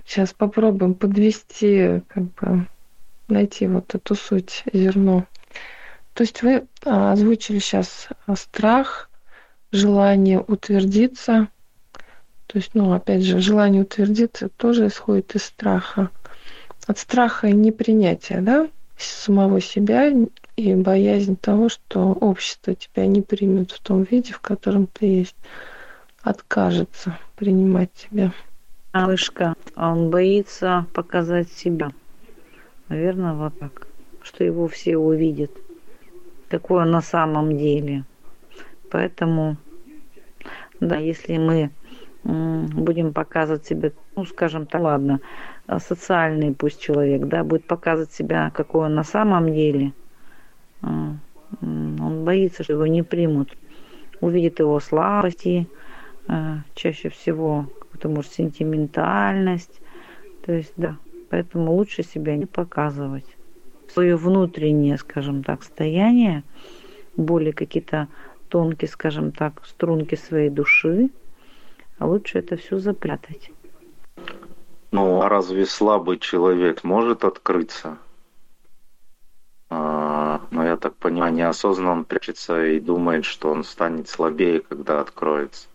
[0.04, 2.66] Сейчас попробуем подвести, как бы
[3.28, 5.26] найти вот эту суть, зерно.
[6.14, 9.08] То есть вы а, озвучили сейчас страх,
[9.70, 11.48] желание утвердиться–
[12.50, 16.10] то есть, ну, опять же, желание утвердиться тоже исходит из страха.
[16.88, 20.10] От страха и непринятия, да, самого себя
[20.56, 25.36] и боязнь того, что общество тебя не примет в том виде, в котором ты есть,
[26.22, 28.32] откажется принимать тебя.
[28.92, 31.92] Малышка, он боится показать себя.
[32.88, 33.86] Наверное, вот так.
[34.22, 35.52] Что его все увидят.
[36.68, 38.04] Он на самом деле.
[38.90, 39.56] Поэтому,
[40.80, 41.70] да, если мы
[42.22, 45.20] будем показывать себя, ну, скажем так, ладно,
[45.66, 49.92] а, социальный пусть человек, да, будет показывать себя, какой он на самом деле,
[50.82, 51.14] а,
[51.62, 53.56] он боится, что его не примут,
[54.20, 55.66] увидит его слабости,
[56.28, 59.80] а, чаще всего какую-то, может, сентиментальность,
[60.44, 60.96] то есть, да,
[61.30, 63.26] поэтому лучше себя не показывать.
[63.88, 66.44] Свое внутреннее, скажем так, состояние,
[67.16, 68.08] более какие-то
[68.48, 71.10] тонкие, скажем так, струнки своей души,
[72.00, 73.52] а лучше это все запрятать.
[74.90, 77.98] Ну, а разве слабый человек может открыться?
[79.68, 84.60] А, но ну, я так понимаю, неосознанно он прячется и думает, что он станет слабее,
[84.60, 85.68] когда откроется.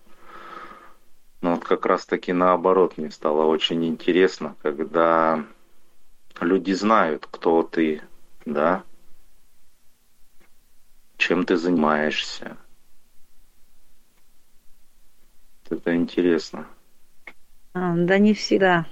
[1.41, 5.45] Но вот как раз таки наоборот мне стало очень интересно, когда
[6.41, 8.01] люди знают, кто ты,
[8.45, 8.83] да,
[11.17, 12.57] чем ты занимаешься,
[15.69, 16.67] Это интересно.
[17.73, 18.85] А, да не всегда,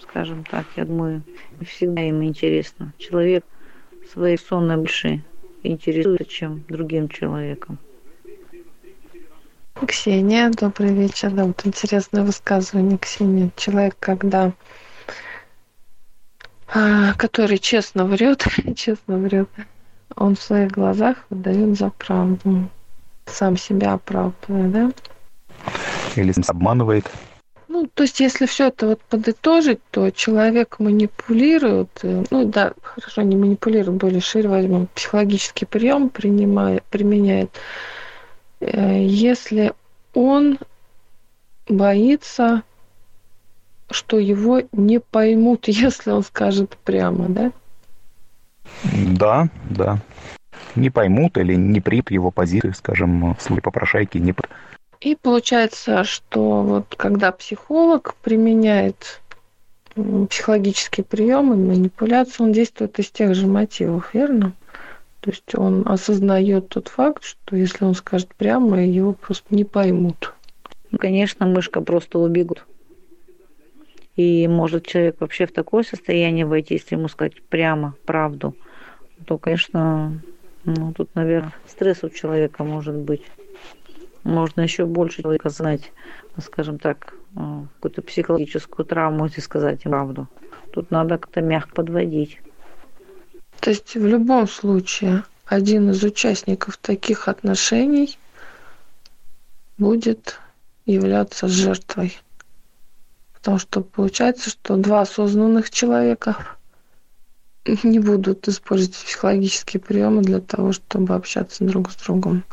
[0.00, 1.22] скажем так, я думаю,
[1.58, 2.92] не всегда им интересно.
[2.98, 3.44] Человек
[4.12, 5.24] своей сонной больше
[5.62, 7.78] интересуется, чем другим человеком.
[9.86, 11.30] Ксения, добрый вечер.
[11.30, 13.50] Да, вот интересное высказывание, Ксения.
[13.56, 14.52] Человек, когда
[16.72, 18.44] а, который честно врет,
[18.76, 19.48] честно врет,
[20.16, 22.68] он в своих глазах выдает за правду.
[23.26, 24.90] Сам себя оправдывает, да?
[26.16, 27.10] Или обманывает?
[27.68, 33.22] Ну, то есть, если все это вот подытожить, то человек манипулирует, э, ну да, хорошо,
[33.22, 37.50] не манипулирует, более шире возьмем, психологический прием принимает, применяет,
[38.58, 39.72] э, если
[40.14, 40.58] он
[41.68, 42.64] боится,
[43.88, 47.52] что его не поймут, если он скажет прямо, да?
[48.82, 49.98] Да, да.
[50.74, 54.34] Не поймут или не примут его позиции, скажем, в случае попрошайки, не,
[55.00, 59.20] и получается, что вот когда психолог применяет
[59.94, 64.52] психологические приемы, манипуляцию, он действует из тех же мотивов, верно?
[65.20, 70.34] То есть он осознает тот факт, что если он скажет прямо, его просто не поймут.
[70.98, 72.66] Конечно, мышка просто убегут.
[74.16, 78.54] И может человек вообще в такое состояние войти, если ему сказать прямо правду,
[79.26, 80.20] то, конечно,
[80.64, 83.22] ну, тут, наверное, стресс у человека может быть
[84.24, 85.92] можно еще больше человека знать,
[86.42, 90.28] скажем так, э, какую-то психологическую травму, если сказать правду.
[90.72, 92.40] Тут надо как-то мягко подводить.
[93.60, 98.18] То есть в любом случае один из участников таких отношений
[99.78, 100.38] будет
[100.86, 102.18] являться жертвой.
[103.34, 106.36] Потому что получается, что два осознанных человека
[107.82, 112.44] не будут использовать психологические приемы для того, чтобы общаться друг с другом.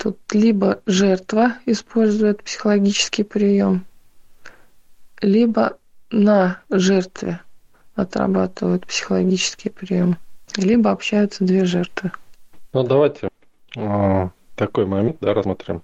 [0.00, 3.84] Тут либо жертва использует психологический прием,
[5.20, 5.76] либо
[6.10, 7.42] на жертве
[7.96, 10.16] отрабатывают психологический прием,
[10.56, 12.12] либо общаются две жертвы.
[12.72, 13.28] Ну, давайте
[13.76, 15.82] э, такой момент да, рассмотрим.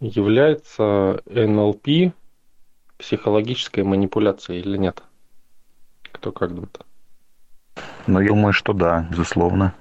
[0.00, 2.12] Является НЛП
[2.98, 5.02] психологической манипуляцией или нет?
[6.12, 6.80] Кто как думает?
[8.06, 9.72] Ну, я думаю, что да, безусловно.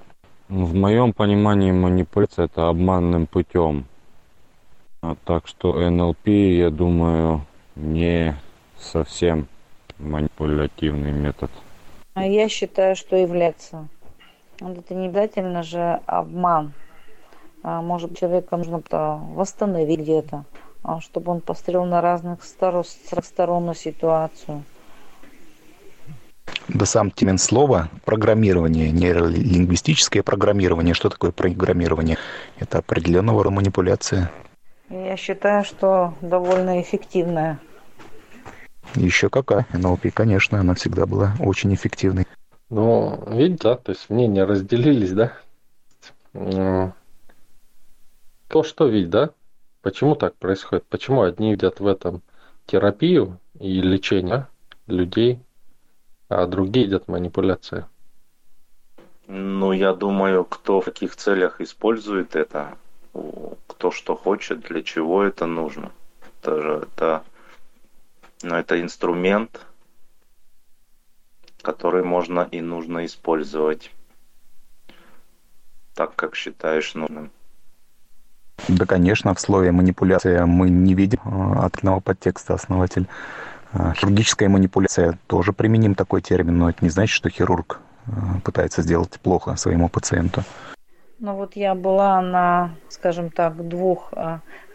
[0.50, 3.86] В моем понимании манипуляция это обманным путем.
[5.02, 7.46] А так что НЛП, я думаю,
[7.76, 8.34] не
[8.80, 9.48] совсем
[9.98, 11.52] манипулятивный метод.
[12.14, 13.90] А я считаю, что является.
[14.62, 16.72] Это не обязательно же обман.
[17.64, 20.46] а, может человека нужно восстановить где-то,
[21.02, 24.64] чтобы он посмотрел на разных сторон, сторон на ситуацию.
[26.68, 30.94] Да сам термин слова программирование, нейролингвистическое программирование.
[30.94, 32.18] Что такое программирование?
[32.60, 34.32] Это определенного рода манипуляция.
[34.90, 37.60] Я считаю, что довольно эффективная.
[38.96, 39.66] Еще какая.
[39.74, 42.26] НЛП, конечно, она всегда была очень эффективной.
[42.70, 45.34] Ну, видите, да, то есть мнения разделились, да?
[46.34, 46.94] То,
[48.64, 49.30] что видит, да?
[49.82, 50.86] Почему так происходит?
[50.88, 52.22] Почему одни видят в этом
[52.66, 54.48] терапию и лечение
[54.88, 55.40] людей,
[56.30, 57.86] а другие видят манипуляции?
[59.28, 62.78] Ну, я думаю, кто в каких целях использует это,
[63.68, 65.92] кто что хочет, для чего это нужно.
[66.42, 67.24] Это же это,
[68.42, 69.66] ну, это инструмент,
[71.62, 73.92] который можно и нужно использовать
[75.94, 77.32] так, как считаешь нужным.
[78.70, 83.08] Да, конечно, в слове манипуляция мы не видим э, открытого подтекста основатель.
[83.74, 88.12] Э, хирургическая манипуляция тоже применим такой термин, но это не значит, что хирург э,
[88.44, 90.44] пытается сделать плохо своему пациенту.
[91.20, 94.14] Ну вот я была на, скажем так, двух.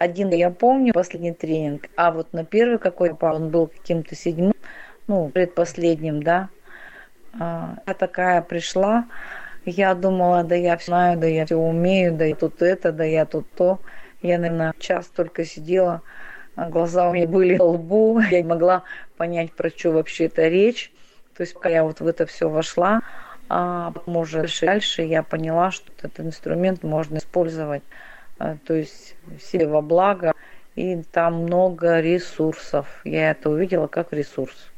[0.01, 4.53] Один я помню, последний тренинг, а вот на первый какой он был каким-то седьмым,
[5.07, 6.49] ну, предпоследним, да.
[7.38, 9.05] Я такая пришла,
[9.64, 13.05] я думала, да я все знаю, да я все умею, да я тут это, да
[13.05, 13.78] я тут то.
[14.20, 16.22] Я, наверное, час только сидела, а
[16.57, 18.82] глаза у меня были на лбу, я не могла
[19.16, 20.92] понять, про что вообще это речь.
[21.36, 23.00] То есть, пока я вот в это все вошла,
[23.48, 27.82] а уже дальше, я поняла, что этот инструмент можно использовать,
[28.38, 30.32] а, то есть себе во благо,
[30.74, 32.86] и там много ресурсов.
[33.05, 34.70] Я это увидела как ресурс.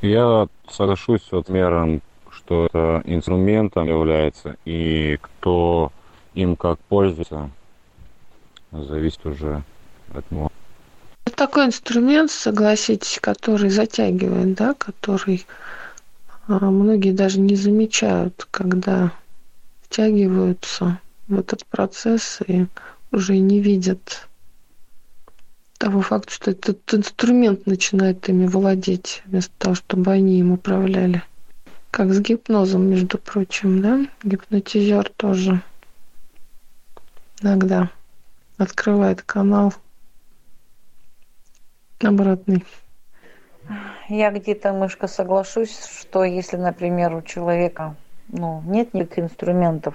[0.00, 2.00] Я соглашусь с мером
[2.32, 5.92] что это инструментом является, и кто
[6.34, 7.50] им как пользуется,
[8.72, 9.62] зависит уже
[10.30, 10.50] него.
[11.24, 15.46] Это такой инструмент, согласитесь, который затягивает, да, который
[16.48, 19.12] а, многие даже не замечают, когда
[19.82, 20.98] втягиваются
[21.28, 22.66] в этот процесс и
[23.12, 24.28] уже не видят
[25.78, 31.22] того факта, что этот инструмент начинает ими владеть, вместо того, чтобы они им управляли.
[31.90, 34.06] Как с гипнозом, между прочим, да?
[34.22, 35.62] Гипнотизер тоже
[37.40, 37.90] иногда
[38.58, 39.74] открывает канал
[42.04, 42.64] обратный.
[44.08, 47.94] Я где-то, мышка, соглашусь, что если, например, у человека
[48.28, 49.94] ну, нет никаких инструментов,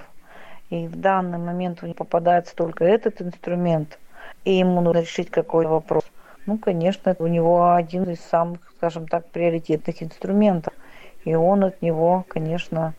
[0.70, 4.00] и в данный момент у него попадается только этот инструмент,
[4.46, 6.04] и ему нужно решить какой вопрос,
[6.46, 10.74] ну, конечно, у него один из самых, скажем так, приоритетных инструментов–
[11.26, 12.94] и он от него, конечно,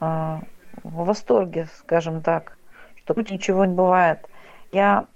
[0.00, 0.40] а,
[0.82, 2.56] в восторге, скажем так,
[2.96, 4.26] что ничего не бывает.
[4.72, 5.06] Я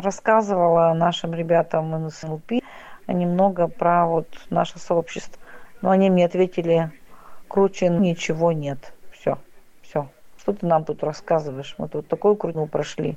[0.00, 2.62] рассказывала нашим ребятам из НЛП
[3.08, 5.40] немного про вот наше сообщество.
[5.82, 6.90] Но они мне ответили,
[7.48, 8.92] круче ничего нет.
[9.12, 9.38] Все,
[9.82, 10.08] все.
[10.38, 11.74] Что ты нам тут рассказываешь?
[11.78, 13.16] Мы тут такой крутнул прошли.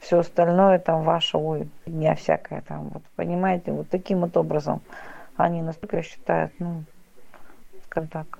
[0.00, 2.88] Все остальное там ваше, ой, дня всякое там.
[2.88, 4.80] Вот, понимаете, вот таким вот образом
[5.36, 6.84] они настолько считают, ну,
[7.86, 8.38] скажем так,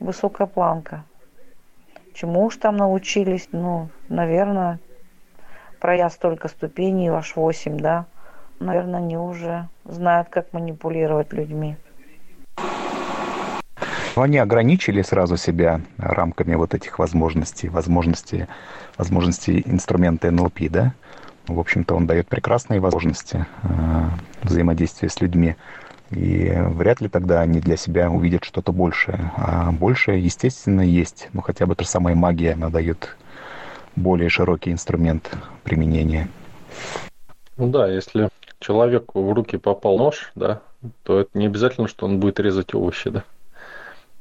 [0.00, 1.04] высокая планка.
[2.14, 4.80] Чему уж там научились, ну, наверное,
[5.80, 8.06] пройдя столько ступеней, аж восемь, да,
[8.60, 11.76] наверное, они уже знают, как манипулировать людьми.
[14.16, 18.46] Они ограничили сразу себя рамками вот этих возможностей, возможностей,
[18.96, 20.92] возможностей инструмента НЛП, да?
[21.46, 23.68] В общем-то, он дает прекрасные возможности э,
[24.42, 25.56] взаимодействия с людьми.
[26.10, 29.30] И вряд ли тогда они для себя увидят что-то большее.
[29.36, 31.28] А большее, естественно, есть.
[31.32, 33.16] Ну, хотя бы та самая магия, она дает
[33.98, 35.30] более широкий инструмент
[35.64, 36.28] применения.
[37.56, 38.28] Ну да, если
[38.60, 40.62] человеку в руки попал нож, да,
[41.02, 43.24] то это не обязательно, что он будет резать овощи, да.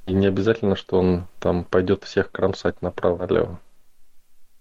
[0.06, 3.60] И не обязательно, что он там пойдет всех кромсать направо-налево.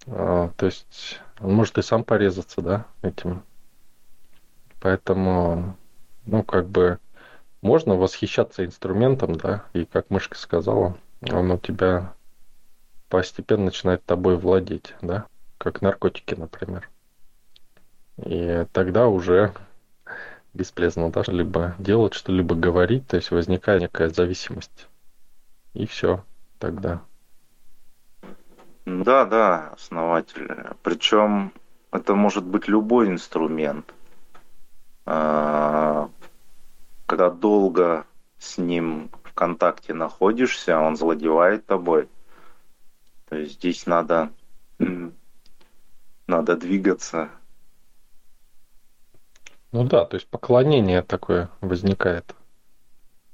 [0.08, 3.42] А, то есть он может и сам порезаться, да, этим.
[4.80, 5.76] Поэтому,
[6.26, 6.98] ну, как бы
[7.62, 10.96] можно восхищаться инструментом, да, и как мышка сказала,
[11.30, 12.12] он у тебя
[13.08, 15.26] постепенно начинает тобой владеть, да,
[15.58, 16.88] как наркотики, например.
[18.24, 19.52] И тогда уже
[20.54, 24.88] бесполезно даже либо делать что-либо говорить, то есть возникает некая зависимость.
[25.74, 26.24] И все
[26.58, 27.02] тогда.
[28.86, 30.48] Да, да, основатель.
[30.82, 31.52] Причем
[31.90, 33.92] это может быть любой инструмент.
[35.04, 36.08] А,
[37.06, 38.06] когда долго
[38.38, 42.08] с ним в контакте находишься, он завладевает тобой.
[43.28, 44.30] То есть здесь надо,
[46.26, 47.30] надо двигаться.
[49.72, 52.26] Ну да, то есть поклонение такое возникает.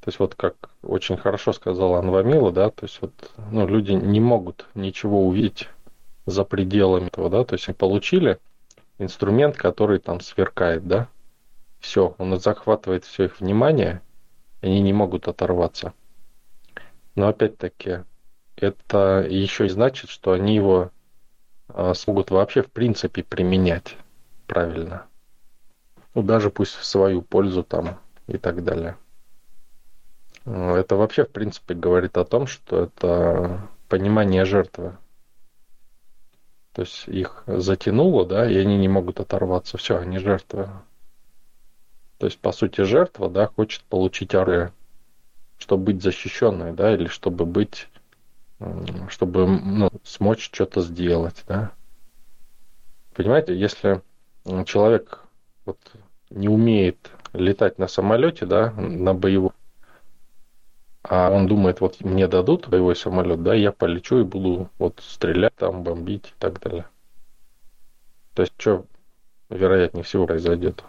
[0.01, 3.13] То есть вот как очень хорошо сказала Анвамила, да, то есть вот
[3.51, 5.69] ну, люди не могут ничего увидеть
[6.27, 8.41] за пределами этого, да, то есть они получили
[8.99, 11.09] инструмент, который там сверкает, да,
[11.79, 14.03] все, он захватывает все их внимание,
[14.61, 15.93] они не могут оторваться.
[17.15, 18.05] Но опять-таки,
[18.57, 20.91] это еще и значит, что они его
[21.69, 23.97] а, смогут вообще в принципе применять
[24.47, 25.07] правильно.
[26.15, 28.97] Ну, даже пусть в свою пользу там и так далее.
[30.45, 34.97] Э, это вообще, в принципе, говорит о том, что это понимание жертвы.
[36.73, 39.77] То есть их затянуло, да, и они не могут оторваться.
[39.77, 40.69] Все, они жертвы.
[42.19, 44.73] То есть, по сути, жертва, да, хочет получить оружие,
[45.59, 47.89] чтобы быть защищенной, да, или чтобы быть,
[49.09, 51.73] чтобы ну, смочь что-то сделать, да.
[53.15, 54.03] Понимаете, если
[54.65, 55.25] человек
[55.65, 55.79] вот
[56.31, 59.53] не умеет летать на самолете, да, на боевом,
[61.03, 65.55] а он думает, вот мне дадут боевой самолет, да, я полечу и буду вот стрелять
[65.57, 66.87] там, бомбить и так далее.
[68.35, 68.87] То есть, что
[69.51, 70.85] вероятнее всего произойдет?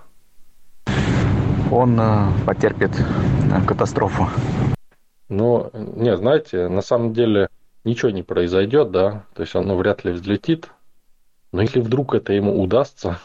[1.71, 4.27] Он э, потерпит э, катастрофу.
[5.29, 7.49] Ну, не, знаете, на самом деле
[7.83, 10.69] ничего не произойдет, да, то есть оно вряд ли взлетит.
[11.51, 13.19] Но если вдруг это ему удастся,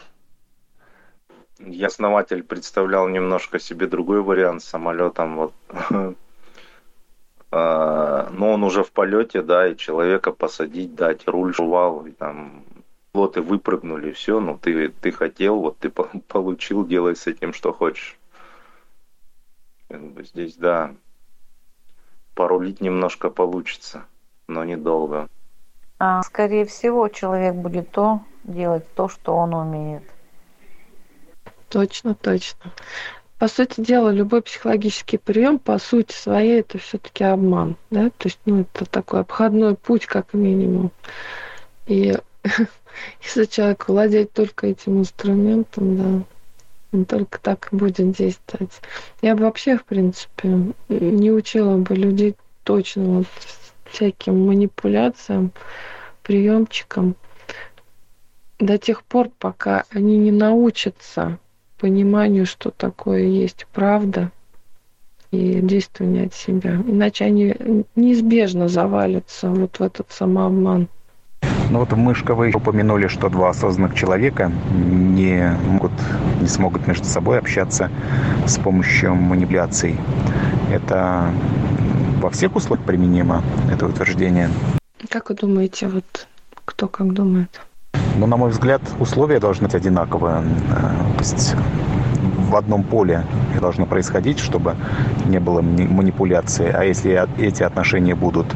[1.59, 5.35] я основатель представлял немножко себе другой вариант с самолетом.
[5.35, 5.53] Вот
[7.51, 12.63] А, но он уже в полете, да, и человека посадить, дать руль, шувал, и там
[13.11, 15.89] пилоты выпрыгнули, все, ну ты, ты хотел, вот ты
[16.27, 18.17] получил, делай с этим что хочешь.
[19.89, 20.93] Здесь, да,
[22.35, 24.05] порулить немножко получится,
[24.49, 25.27] но недолго.
[25.99, 30.03] А, скорее всего, человек будет то делать, то, что он умеет.
[31.69, 32.71] Точно, точно
[33.39, 37.77] по сути дела, любой психологический прием, по сути своей, это все-таки обман.
[37.89, 38.09] Да?
[38.09, 40.91] То есть, ну, это такой обходной путь, как минимум.
[41.87, 42.17] И
[43.23, 46.25] если человек владеет только этим инструментом, да,
[46.91, 48.81] он только так и будет действовать.
[49.21, 52.35] Я бы вообще, в принципе, не учила бы людей
[52.65, 53.27] точно вот
[53.91, 55.51] всяким манипуляциям,
[56.23, 57.15] приемчикам
[58.59, 61.37] до тех пор, пока они не научатся
[61.79, 64.31] пониманию, что такое есть правда,
[65.31, 66.75] и действование от себя.
[66.75, 67.55] Иначе они
[67.95, 70.87] неизбежно завалятся вот в этот самообман.
[71.69, 75.91] Ну вот в Мышка вы упомянули, что два осознанных человека не могут,
[76.41, 77.91] не смогут между собой общаться
[78.47, 79.95] с помощью манипуляций.
[80.71, 81.31] Это
[82.19, 84.49] во всех условиях применимо, это утверждение?
[85.09, 86.27] Как вы думаете, вот
[86.65, 87.61] кто как думает?
[88.17, 90.43] Но, на мой взгляд, условия должны быть одинаковые.
[90.43, 91.55] Э, то есть
[92.49, 93.23] в одном поле
[93.61, 94.75] должно происходить, чтобы
[95.25, 96.69] не было манипуляции.
[96.69, 98.47] А если эти отношения будут,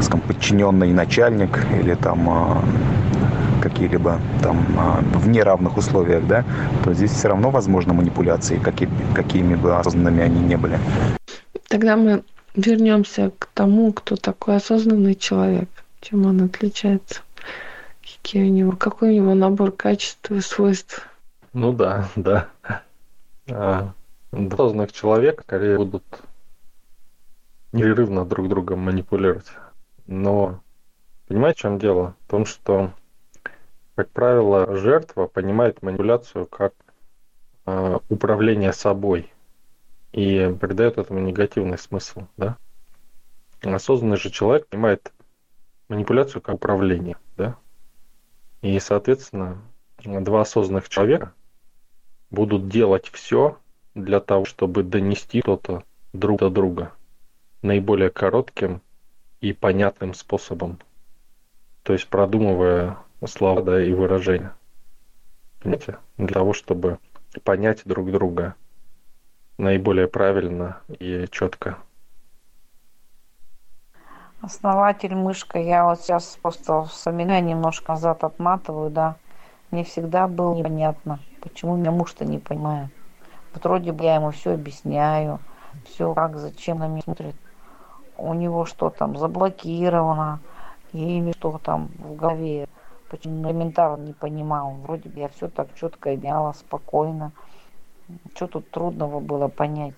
[0.00, 6.44] скажем, подчиненный начальник или там э, какие-либо там э, в неравных условиях, да,
[6.84, 10.78] то здесь все равно возможны манипуляции, какие, какими бы осознанными они не были.
[11.68, 12.22] Тогда мы
[12.54, 15.68] вернемся к тому, кто такой осознанный человек,
[16.00, 17.22] чем он отличается
[18.24, 21.06] какие у него, какой у него набор качеств и свойств.
[21.52, 22.48] Ну да, да.
[23.50, 23.92] А,
[24.32, 26.04] разных человек скорее будут
[27.72, 29.52] непрерывно друг другом манипулировать.
[30.06, 30.60] Но
[31.28, 32.14] понимаете, в чем дело?
[32.26, 32.92] В том, что,
[33.94, 36.72] как правило, жертва понимает манипуляцию как
[37.66, 39.30] э, управление собой
[40.14, 42.56] и придает этому негативный смысл, да?
[43.62, 45.12] Осознанный же человек понимает
[45.88, 47.56] манипуляцию как управление, да?
[48.62, 49.60] И, соответственно,
[50.04, 51.34] два осознанных человека
[52.30, 53.58] будут делать все
[53.96, 56.92] для того, чтобы донести что-то друг до друга
[57.62, 58.82] наиболее коротким
[59.40, 60.78] и понятным способом.
[61.82, 64.54] То есть продумывая слова да, и выражения.
[65.58, 65.98] Понимаете?
[66.18, 66.98] Для того, чтобы
[67.42, 68.54] понять друг друга
[69.58, 71.78] наиболее правильно и четко
[74.40, 79.16] основатель мышка я вот сейчас просто вспоминаю немножко назад отматываю да.
[79.70, 82.90] Мне всегда было непонятно почему меня муж-то не понимает.
[83.52, 85.38] Вот вроде бы я ему все объясняю
[85.84, 87.36] все как зачем на меня смотрит.
[88.16, 90.40] У него что там заблокировано
[90.92, 92.68] или что там в голове
[93.10, 94.72] почему элементарно не понимал.
[94.82, 97.32] Вроде бы я все так четко объясняла спокойно
[98.34, 99.94] что тут трудного было понять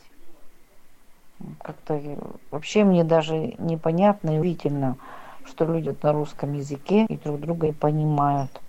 [1.62, 2.00] как-то
[2.50, 4.96] вообще мне даже непонятно и удивительно,
[5.44, 8.60] что люди на русском языке и друг друга не понимают.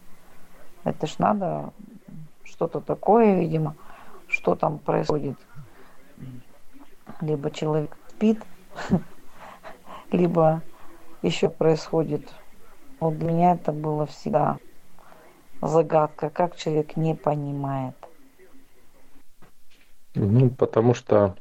[0.83, 1.71] Это ж надо
[2.43, 3.75] что-то такое, видимо,
[4.27, 5.37] что там происходит.
[7.21, 8.43] Либо человек спит,
[10.11, 10.61] либо
[11.21, 12.27] еще происходит.
[12.99, 14.57] Вот для меня это было всегда
[15.61, 17.95] загадка, как человек не понимает.
[20.19, 21.35] Ну, потому что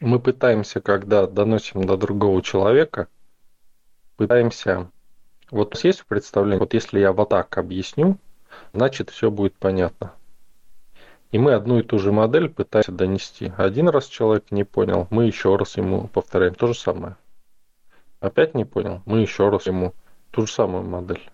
[0.00, 3.08] мы пытаемся, когда доносим до другого человека,
[4.16, 4.90] пытаемся...
[5.50, 8.18] Вот есть представление, вот если я вот так объясню,
[8.74, 10.12] значит все будет понятно.
[11.32, 13.52] И мы одну и ту же модель пытаемся донести.
[13.56, 17.16] Один раз человек не понял, мы еще раз ему повторяем то же самое.
[18.20, 19.94] Опять не понял, мы еще раз ему
[20.30, 21.28] ту же самую модель.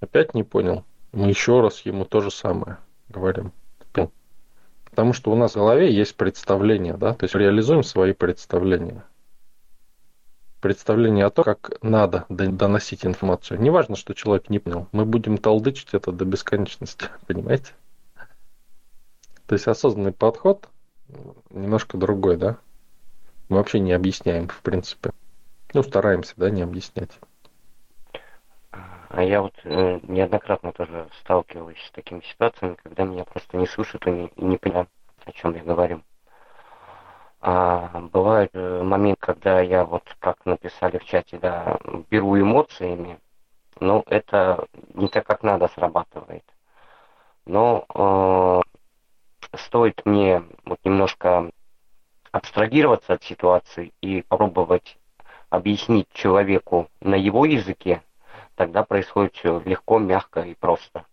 [0.00, 2.78] Опять не понял, мы еще раз ему то же самое
[3.08, 3.52] говорим.
[4.90, 9.04] Потому что у нас в голове есть представление, да, то есть реализуем свои представления.
[10.60, 13.60] Представление о том, как надо доносить информацию.
[13.60, 14.88] Не важно, что человек не понял.
[14.92, 17.72] Мы будем толдычить это до бесконечности, понимаете?
[19.46, 20.68] То есть осознанный подход
[21.50, 22.58] немножко другой, да?
[23.48, 25.12] Мы вообще не объясняем, в принципе.
[25.72, 27.10] Ну, стараемся, да, не объяснять.
[29.12, 34.06] А я вот э, неоднократно тоже сталкиваюсь с такими ситуациями, когда меня просто не слушают
[34.06, 34.88] и не, и не понимают,
[35.24, 36.02] о чем я говорю.
[37.40, 43.18] А бывает э, момент, когда я вот, как написали в чате, да, беру эмоциями,
[43.80, 46.44] но это не так, как надо срабатывает.
[47.46, 51.50] Но э, стоит мне вот немножко
[52.30, 54.98] абстрагироваться от ситуации и попробовать
[55.48, 58.04] объяснить человеку на его языке,
[58.60, 61.06] тогда происходит все легко, мягко и просто.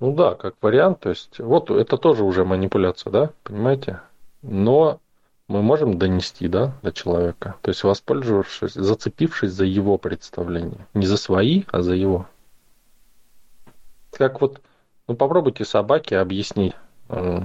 [0.00, 4.00] Ну да, как вариант, то есть вот это тоже уже манипуляция, да, понимаете?
[4.42, 5.00] Но
[5.48, 11.16] мы можем донести, да, до человека, то есть воспользовавшись, зацепившись за его представление, не за
[11.16, 12.26] свои, а за его.
[14.10, 14.60] Как вот,
[15.08, 16.74] ну попробуйте собаке объяснить,
[17.08, 17.40] э,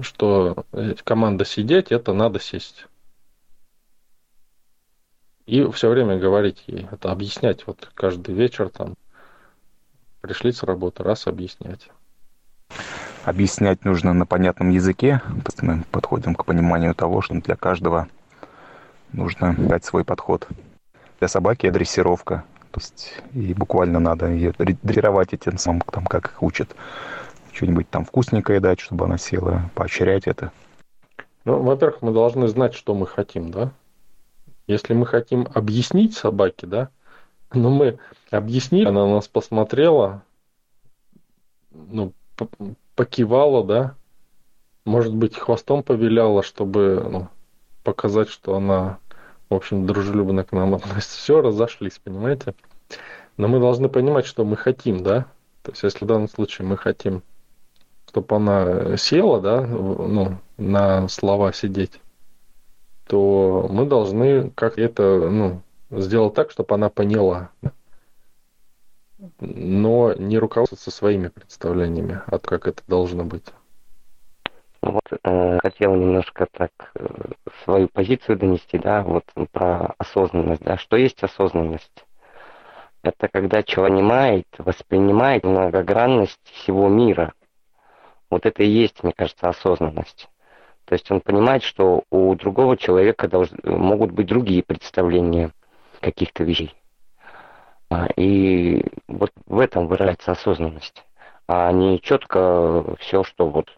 [0.00, 0.64] что
[1.04, 2.86] команда сидеть, это надо сесть.
[5.46, 8.96] И все время говорить ей, это объяснять, вот каждый вечер там
[10.20, 11.88] пришли с работы, раз объяснять.
[13.24, 15.20] Объяснять нужно на понятном языке.
[15.62, 18.08] Мы подходим к пониманию того, что для каждого
[19.12, 20.48] нужно дать свой подход.
[21.20, 22.44] Для собаки дрессировка.
[22.72, 26.74] То есть и буквально надо ее дрессировать этим самым, там, как их учат.
[27.52, 30.50] Что-нибудь там вкусненькое дать, чтобы она села, поощрять это.
[31.44, 33.72] Ну, во-первых, мы должны знать, что мы хотим, да?
[34.66, 36.90] Если мы хотим объяснить собаке, да,
[37.52, 37.98] но мы
[38.30, 40.22] объяснили, она на нас посмотрела,
[41.70, 42.12] ну,
[42.94, 43.94] покивала, да,
[44.84, 47.28] может быть, хвостом повиляла, чтобы ну,
[47.82, 48.98] показать, что она,
[49.50, 51.18] в общем, дружелюбно к нам относится.
[51.18, 52.54] Все, разошлись, понимаете?
[53.36, 55.26] Но мы должны понимать, что мы хотим, да?
[55.62, 57.22] То есть, если в данном случае мы хотим,
[58.08, 62.00] чтобы она села, да, ну, на слова сидеть,
[63.06, 67.50] то мы должны как это ну, сделать так, чтобы она поняла,
[69.40, 73.46] но не руководствоваться своими представлениями, от как это должно быть.
[74.82, 77.06] Вот э, хотел немножко так э,
[77.64, 82.04] свою позицию донести, да, вот про осознанность, да, что есть осознанность.
[83.02, 87.34] Это когда человек понимает, воспринимает многогранность всего мира.
[88.30, 90.28] Вот это и есть, мне кажется, осознанность.
[90.86, 93.50] То есть он понимает, что у другого человека долж...
[93.64, 95.50] могут быть другие представления
[96.00, 96.74] каких-то вещей.
[97.90, 101.04] А, и вот в этом выражается осознанность.
[101.48, 103.68] А не четко все, что вот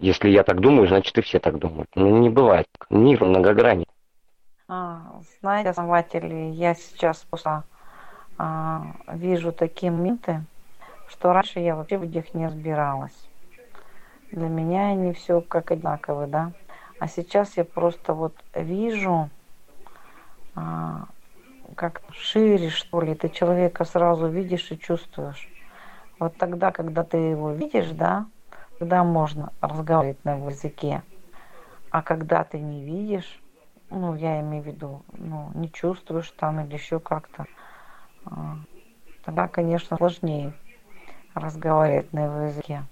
[0.00, 1.88] если я так думаю, значит и все так думают.
[1.94, 2.66] Ну, не бывает.
[2.90, 3.86] Мир многогранен.
[4.66, 7.64] А, знаете, основатели, я сейчас просто
[8.38, 8.82] а,
[9.12, 10.42] вижу такие моменты,
[11.08, 13.28] что раньше я вообще в них не разбиралась.
[14.34, 16.50] Для меня они все как одинаковые, да.
[16.98, 19.30] А сейчас я просто вот вижу,
[20.56, 21.06] а,
[21.76, 25.48] как шире, что ли, ты человека сразу видишь и чувствуешь.
[26.18, 28.26] Вот тогда, когда ты его видишь, да,
[28.80, 31.04] тогда можно разговаривать на его языке.
[31.90, 33.40] А когда ты не видишь,
[33.88, 37.46] ну, я имею в виду, ну, не чувствуешь там или еще как-то,
[38.24, 38.56] а,
[39.24, 40.52] тогда, конечно, сложнее
[41.34, 42.82] разговаривать на его языке.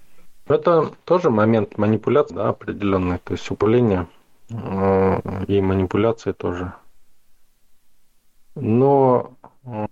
[0.45, 4.07] Это тоже момент манипуляции, да, определенный, то есть управление
[4.49, 6.73] э, и манипуляции тоже.
[8.55, 9.87] Но э,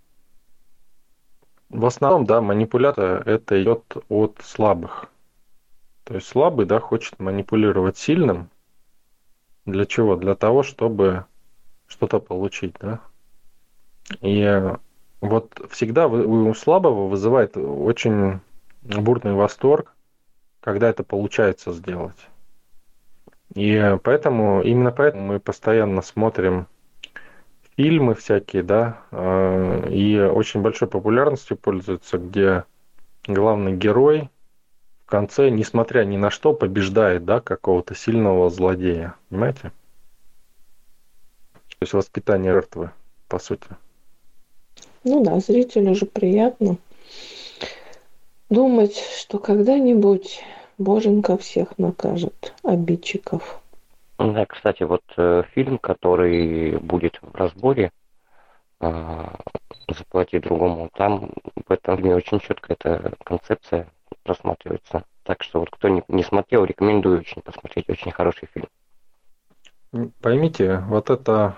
[1.70, 5.08] в основном, да, манипуляция это идет от слабых.
[6.04, 8.50] То есть слабый, да, хочет манипулировать сильным.
[9.66, 10.18] Для чего?
[10.18, 11.26] Для того, чтобы
[11.88, 13.00] что-то получить, да.
[14.20, 14.76] И
[15.22, 18.42] вот всегда у слабого вызывает очень
[18.82, 19.96] бурный восторг,
[20.62, 22.18] когда это получается сделать.
[23.54, 26.68] И поэтому, именно поэтому мы постоянно смотрим
[27.76, 32.64] фильмы всякие, да, э, и очень большой популярностью пользуются, где
[33.28, 34.30] главный герой
[35.06, 39.16] в конце, несмотря ни на что, побеждает, да, какого-то сильного злодея.
[39.30, 39.72] Понимаете?
[41.80, 42.92] То есть воспитание жертвы,
[43.28, 43.68] по сути.
[45.04, 46.78] Ну да, зрителю же приятно
[48.52, 50.44] думать, что когда-нибудь
[50.78, 53.60] Боженька всех накажет, обидчиков.
[54.20, 57.92] Да, кстати, вот э, фильм, который будет в разборе
[58.80, 59.28] э,
[59.88, 61.32] «Заплати другому», там
[61.66, 63.88] в этом фильме очень четко эта концепция
[64.24, 65.06] просматривается.
[65.24, 67.90] Так что вот кто не, не смотрел, рекомендую очень посмотреть.
[67.90, 70.12] Очень хороший фильм.
[70.22, 71.56] Поймите, вот это...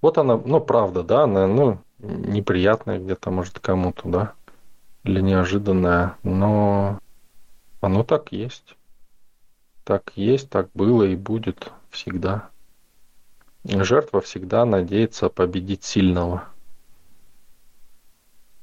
[0.00, 4.32] Вот она, ну, правда, да, она, ну, неприятная где-то, может, кому-то, да,
[5.08, 7.00] или неожиданная, но
[7.80, 8.76] оно так есть.
[9.84, 12.50] Так есть, так было и будет всегда.
[13.64, 16.44] Жертва всегда надеется победить сильного.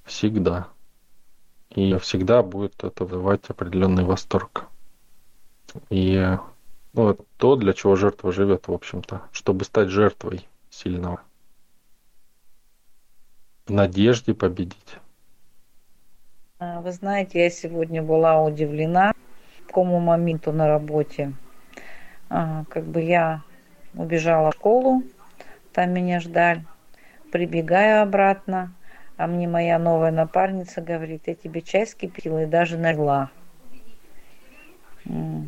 [0.03, 0.67] Всегда.
[1.71, 4.65] И всегда будет это вызывать определенный восторг.
[5.89, 6.37] И
[6.93, 11.21] ну, это то, для чего жертва живет, в общем-то, чтобы стать жертвой сильного.
[13.65, 14.99] В надежде победить.
[16.57, 19.11] А, вы знаете, я сегодня была удивлена
[19.67, 21.33] такому моменту на работе.
[22.29, 23.41] А, как бы я
[23.93, 25.03] убежала в школу,
[25.73, 26.63] там меня ждали,
[27.29, 28.73] прибегаю обратно,
[29.17, 33.29] а мне моя новая напарница говорит, я тебе чай скипятила и даже налила.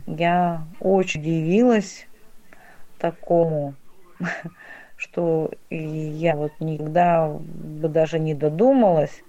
[0.08, 2.06] Я очень удивилась
[2.98, 3.76] такому,
[4.98, 9.24] что я вот никогда бы даже не додумалась,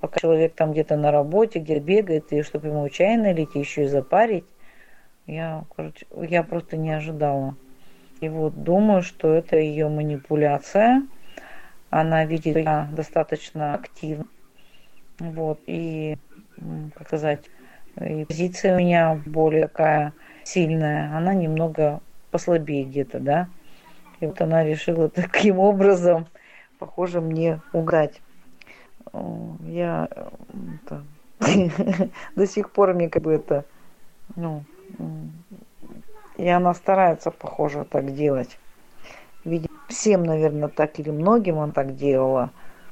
[0.00, 3.88] пока человек там где-то на работе, где бегает, и чтобы ему чай налить, еще и
[3.88, 4.46] запарить,
[5.26, 7.54] я, короче, я просто не ожидала.
[8.20, 11.06] И вот думаю, что это ее манипуляция.
[11.90, 14.26] Она видит, что я достаточно активна.
[15.18, 16.16] Вот, и,
[16.94, 17.44] как сказать,
[18.00, 20.12] и позиция у меня более такая
[20.44, 21.14] сильная.
[21.16, 23.48] Она немного послабее где-то, да.
[24.20, 26.26] И вот она решила таким образом,
[26.78, 28.20] похоже, мне угадать
[29.12, 30.08] я
[30.84, 31.04] это,
[32.36, 33.64] до сих пор мне как бы это,
[34.36, 34.64] ну,
[36.36, 38.58] и она старается, похоже, так делать.
[39.44, 42.50] Видимо, всем, наверное, так или многим он так делала,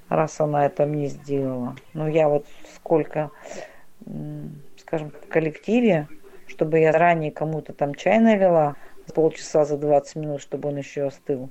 [0.09, 1.77] раз она это мне сделала.
[1.95, 3.31] Но я вот сколько,
[4.79, 6.09] скажем, в коллективе,
[6.47, 8.77] чтобы я ранее кому-то там чай налила,
[9.15, 11.49] полчаса за 20 минут, чтобы он еще остыл.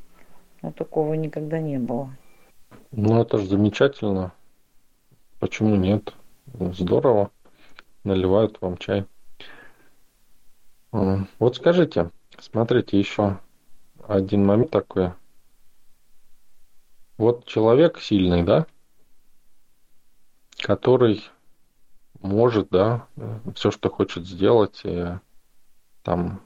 [0.61, 2.09] Ну, такого никогда не было.
[2.91, 4.33] Ну, это же замечательно.
[5.39, 6.13] Почему нет?
[6.53, 7.31] Здорово.
[8.03, 9.05] Наливают вам чай.
[10.91, 13.39] Вот скажите, смотрите, еще
[14.07, 15.11] один момент такой.
[17.17, 18.65] Вот человек сильный, да,
[20.59, 21.23] который
[22.21, 23.07] может, да,
[23.55, 25.17] все, что хочет сделать, и
[26.03, 26.41] там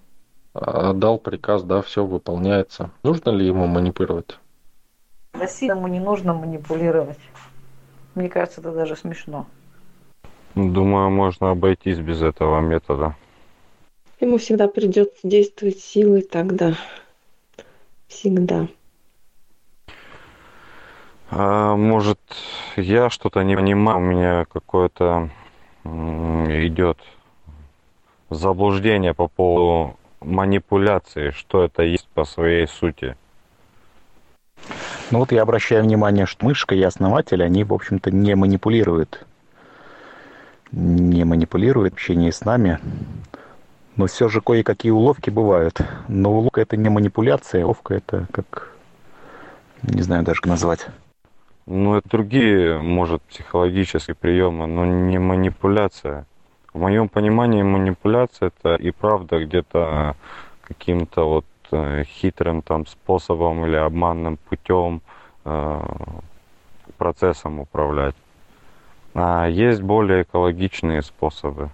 [0.53, 2.91] отдал приказ, да, все выполняется.
[3.03, 4.39] Нужно ли ему манипулировать?
[5.33, 7.19] Да сильному не нужно манипулировать.
[8.15, 9.47] Мне кажется, это даже смешно.
[10.55, 13.15] Думаю, можно обойтись без этого метода.
[14.19, 16.75] Ему всегда придется действовать силой тогда.
[18.07, 18.67] Всегда.
[21.29, 22.19] А, может,
[22.75, 25.29] я что-то не понимаю, у меня какое-то
[25.85, 26.97] идет
[28.29, 33.15] заблуждение по поводу манипуляции, что это есть по своей сути.
[35.11, 39.25] Ну вот я обращаю внимание, что мышка и основатель, они, в общем-то, не манипулируют.
[40.71, 42.79] Не манипулируют в с нами.
[43.97, 45.81] Но все же кое-какие уловки бывают.
[46.07, 48.71] Но уловка это не манипуляция, уловка это как...
[49.83, 50.87] Не знаю даже как назвать.
[51.65, 56.25] Ну, это другие, может, психологические приемы, но не манипуляция.
[56.73, 60.15] В моем понимании манипуляция это и правда где-то
[60.63, 61.45] каким-то вот
[62.05, 65.01] хитрым там способом или обманным путем
[65.45, 65.81] э,
[66.97, 68.15] процессом управлять.
[69.13, 71.69] А есть более экологичные способы.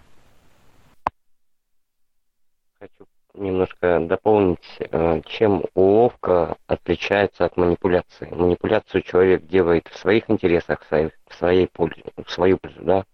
[2.80, 8.28] Хочу немножко дополнить, э, чем уловка отличается от манипуляции.
[8.32, 13.06] Манипуляцию человек делает в своих интересах, в своей, в своей пользу, в свою пользу, да.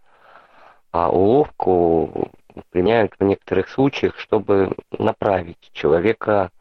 [0.91, 2.31] А уловку
[2.69, 6.51] применяют в некоторых случаях, чтобы направить человека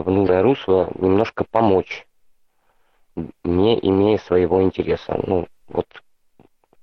[0.00, 2.06] в нужное русло, немножко помочь.
[3.44, 5.20] не имея своего интереса.
[5.26, 5.86] Ну, вот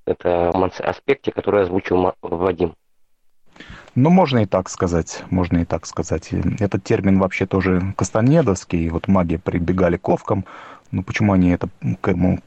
[0.06, 2.76] это аспекте, который озвучил Вадим.
[3.96, 6.30] Ну, можно и так сказать, можно и так сказать.
[6.60, 8.90] Этот термин вообще тоже кастанедовский.
[8.90, 10.46] Вот маги прибегали к ковкам.
[10.92, 11.68] Ну, почему они это
[12.02, 12.40] к этому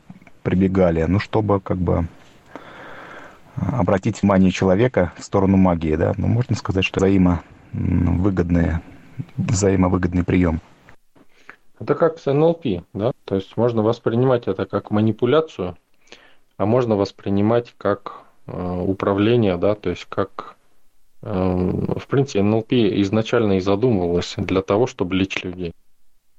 [0.42, 1.04] прибегали?
[1.04, 2.08] Ну, чтобы как бы
[3.56, 6.14] обратить внимание человека в сторону магии, да.
[6.16, 8.80] Ну, можно сказать, что взаимовыгодные,
[9.36, 10.60] взаимовыгодный прием.
[11.80, 13.12] Это как с НЛП, да?
[13.24, 15.76] То есть можно воспринимать это как манипуляцию,
[16.56, 20.56] а можно воспринимать как э, управление, да, то есть как
[21.22, 25.74] э, в принципе НЛП изначально и задумывалось для того, чтобы лечить людей.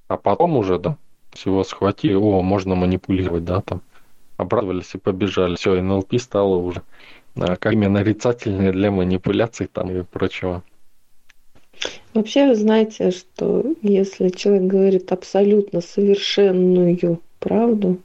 [0.07, 0.97] А потом уже, да,
[1.31, 3.81] всего схватили, о, можно манипулировать, да, там,
[4.37, 5.55] обрадовались и побежали.
[5.55, 6.81] Все, НЛП стало уже
[7.35, 10.63] э, как именно нарицательное для манипуляций там и прочего.
[12.15, 17.97] Вообще, вы знаете, что если человек говорит абсолютно совершенную правду,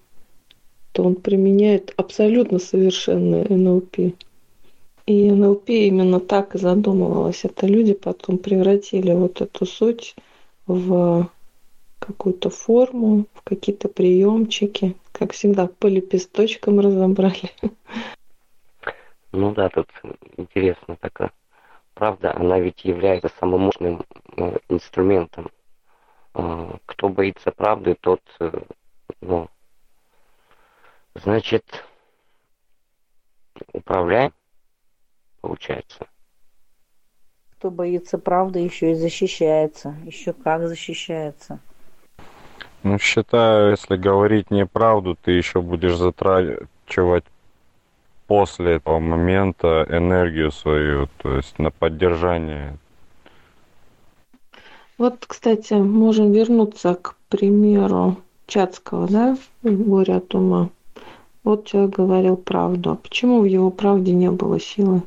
[0.90, 4.12] то он применяет абсолютно совершенное НЛП.
[5.06, 7.44] И НЛП именно так и задумывалось.
[7.44, 10.16] Это люди потом превратили вот эту суть
[10.66, 11.30] в
[12.00, 14.96] какую-то форму, в какие-то приемчики.
[15.12, 17.52] Как всегда, по лепесточкам разобрали.
[19.30, 19.86] Ну да, тут
[20.36, 21.30] интересно такая
[22.00, 24.02] правда, она ведь является самым мощным
[24.38, 25.50] э, инструментом.
[26.32, 28.50] Э, кто боится правды, тот, э,
[29.20, 29.50] ну,
[31.14, 31.84] значит,
[33.74, 34.32] управляем,
[35.42, 36.06] получается.
[37.58, 39.94] Кто боится правды, еще и защищается.
[40.06, 41.60] Еще как защищается.
[42.82, 47.26] Ну, считаю, если говорить неправду, ты еще будешь затрачивать
[48.30, 52.76] после этого момента энергию свою, то есть на поддержание.
[54.98, 60.68] Вот, кстати, можем вернуться к примеру Чацкого, да, «Горе от ума».
[61.42, 62.92] Вот человек говорил правду.
[62.92, 65.02] А почему в его правде не было силы?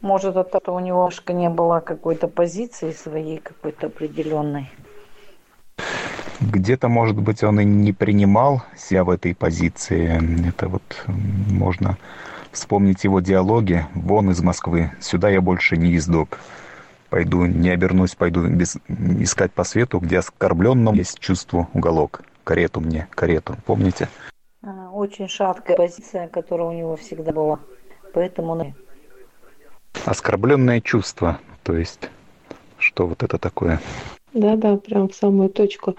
[0.00, 4.68] Может, от этого у него немножко не было какой-то позиции своей, какой-то определенной.
[6.40, 10.48] Где-то, может быть, он и не принимал себя в этой позиции.
[10.48, 11.96] Это вот можно
[12.52, 16.38] Вспомнить его диалоги «Вон из Москвы, сюда я больше не ездок».
[17.08, 22.22] Пойду, не обернусь, пойду без, искать по свету, где оскорбленном есть чувство уголок.
[22.44, 24.08] Карету мне, карету, помните?
[24.62, 27.58] А, очень шаткая позиция, которая у него всегда была.
[28.14, 28.74] Поэтому...
[30.04, 32.08] Оскорбленное чувство, то есть,
[32.78, 33.80] что вот это такое?
[34.32, 35.96] Да-да, прям в самую точку.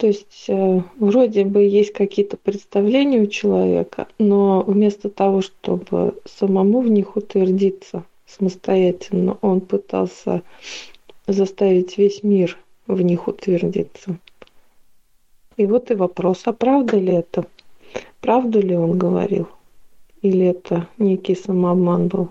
[0.00, 6.80] То есть э, вроде бы есть какие-то представления у человека, но вместо того, чтобы самому
[6.80, 10.40] в них утвердиться самостоятельно, он пытался
[11.26, 14.16] заставить весь мир в них утвердиться.
[15.58, 17.44] И вот и вопрос, а правда ли это?
[18.22, 19.48] Правду ли он говорил?
[20.22, 22.30] Или это некий самообман был?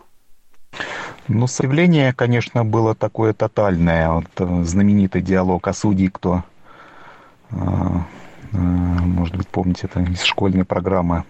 [1.27, 4.09] Ну, заявление, конечно, было такое тотальное.
[4.09, 6.43] Вот э, знаменитый диалог о судьи, кто а, а,
[7.51, 11.23] может быть, помните, это из школьной программы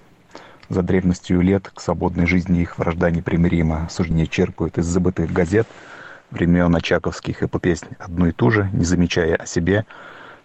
[0.70, 3.88] «За древностью лет к свободной жизни их вражда непримирима».
[3.90, 5.68] Суждения черпают из забытых газет
[6.32, 9.86] времен Очаковских и по песне одну и ту же, не замечая о себе,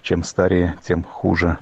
[0.01, 1.59] чем старее, тем хуже.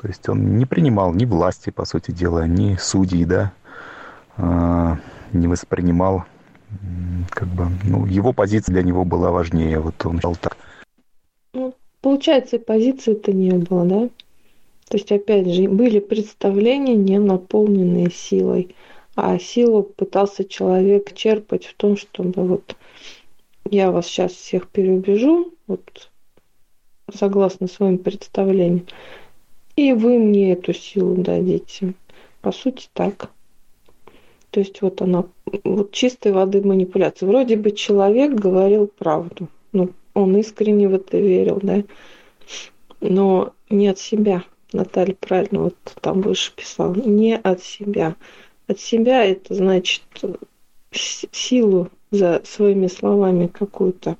[0.00, 3.52] То есть он не принимал ни власти, по сути дела, ни судей, да,
[4.36, 4.98] а,
[5.32, 6.24] не воспринимал,
[7.30, 9.80] как бы, ну, его позиция для него была важнее.
[9.80, 10.56] Вот он считал так.
[12.04, 14.08] Получается, позиции-то не было, да?
[14.90, 18.76] То есть, опять же, были представления, не наполненные силой.
[19.16, 22.76] А силу пытался человек черпать в том, чтобы вот
[23.70, 26.10] я вас сейчас всех переубежу, вот
[27.10, 28.86] согласно своим представлениям,
[29.74, 31.94] и вы мне эту силу дадите.
[32.42, 33.30] По сути, так.
[34.50, 35.24] То есть вот она,
[35.64, 37.26] вот чистой воды манипуляция.
[37.26, 39.48] Вроде бы человек говорил правду.
[39.72, 41.82] Ну, он искренне в это верил, да.
[43.00, 44.44] Но не от себя.
[44.72, 46.94] Наталья правильно вот там выше писала.
[46.94, 48.16] Не от себя.
[48.66, 50.02] От себя это значит
[50.92, 54.16] силу за своими словами какую-то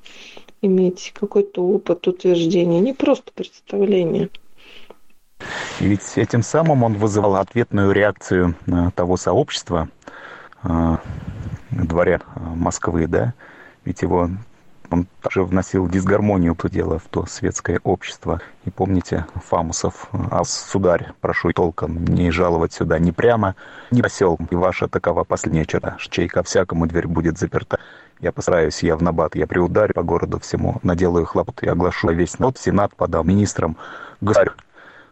[0.60, 4.30] иметь, какой-то опыт утверждения, не просто представление.
[5.80, 8.54] И ведь этим самым он вызывал ответную реакцию
[8.94, 9.88] того сообщества,
[10.62, 10.96] э,
[11.70, 13.34] дворя Москвы, да,
[13.84, 14.30] ведь его
[14.94, 18.40] он также вносил дисгармонию то дело в то светское общество.
[18.64, 23.56] И помните Фамусов, а сударь, прошу толком не жаловать сюда ни прямо,
[23.90, 24.38] ни посел.
[24.50, 27.78] И ваша такова последняя черта, чей ко всякому дверь будет заперта.
[28.20, 32.38] Я постараюсь, я в набат, я приударю по городу всему, наделаю хлопот и оглашу весь
[32.38, 33.76] народ, сенат подал министрам,
[34.20, 34.50] государь.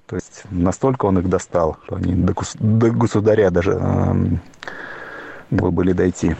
[0.06, 3.72] То есть настолько он их достал, что они до, гос- до государя даже
[5.50, 6.36] готовы были дойти.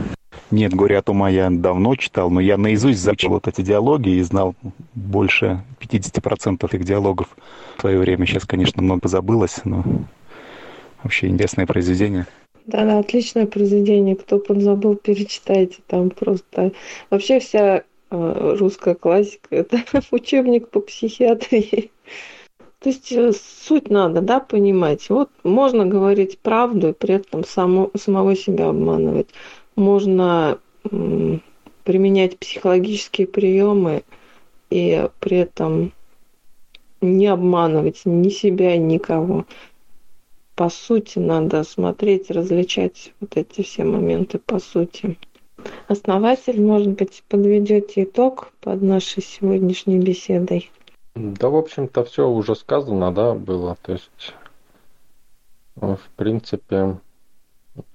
[0.52, 4.20] Нет, «Горе от ума» я давно читал, но я наизусть заучил вот эти диалоги и
[4.20, 4.54] знал
[4.94, 7.34] больше 50% этих диалогов
[7.78, 8.26] в свое время.
[8.26, 9.82] Сейчас, конечно, много забылось, но
[11.02, 12.26] вообще интересное произведение.
[12.66, 14.14] Да, да, отличное произведение.
[14.14, 15.78] Кто подзабыл, перечитайте.
[15.86, 16.72] Там просто
[17.08, 21.90] вообще вся э, русская классика это учебник по психиатрии.
[22.80, 25.08] То есть э, суть надо, да, понимать.
[25.08, 29.28] Вот можно говорить правду и при этом само, самого себя обманывать.
[29.76, 30.58] Можно
[31.84, 34.04] применять психологические приемы
[34.70, 35.92] и при этом
[37.00, 39.46] не обманывать ни себя, никого.
[40.54, 45.18] По сути, надо смотреть, различать вот эти все моменты по сути.
[45.88, 50.70] Основатель, может быть, подведете итог под нашей сегодняшней беседой?
[51.14, 53.76] Да, в общем-то, все уже сказано, да, было.
[53.82, 54.34] То есть,
[55.76, 56.98] в принципе,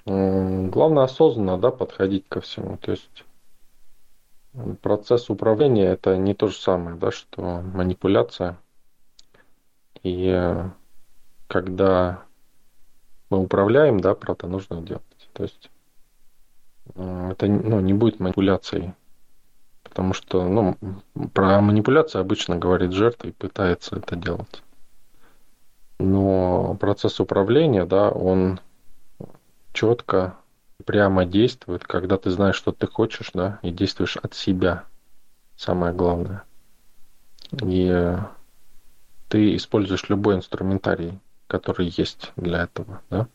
[0.08, 2.78] главное осознанно, да, подходить ко всему.
[2.78, 3.26] То есть,
[4.82, 8.58] процесс управления это не то же самое, да, что манипуляция.
[10.04, 10.70] И э,
[11.48, 12.24] когда
[13.30, 15.04] мы управляем, да, правда, нужно делать.
[15.34, 15.70] То есть,
[16.96, 18.94] это ну, не будет манипуляцией.
[19.84, 20.78] Потому что ну,
[21.34, 24.64] про манипуляцию обычно говорит жертва и пытается это делать.
[26.00, 28.60] Но процесс управления, да, он
[29.78, 30.36] четко,
[30.86, 34.86] прямо действует, когда ты знаешь, что ты хочешь, да, и действуешь от себя.
[35.56, 36.44] Самое главное.
[37.62, 38.18] И э,
[39.28, 43.28] ты используешь любой инструментарий, который есть для этого, да.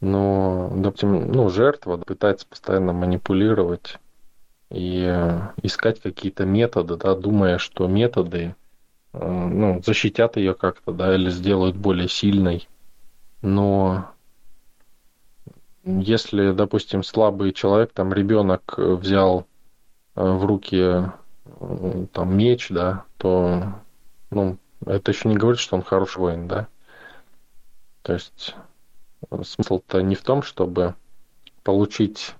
[0.00, 3.98] Но, допустим, ну, жертва пытается постоянно манипулировать
[4.70, 8.56] и э, искать какие-то методы, да, думая, что методы
[9.12, 12.66] э, ну, защитят ее как-то, да, или сделают более сильной.
[13.42, 14.13] Но
[15.84, 19.46] если, допустим, слабый человек, там ребенок взял
[20.16, 21.10] э, в руки
[22.12, 23.74] там меч, да, то
[24.30, 24.56] ну,
[24.86, 26.68] это еще не говорит, что он хороший воин, да.
[28.02, 28.54] То есть
[29.42, 30.94] смысл-то не в том, чтобы
[31.62, 32.34] получить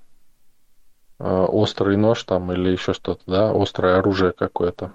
[1.18, 4.92] острый нож там или еще что-то, да, острое оружие какое-то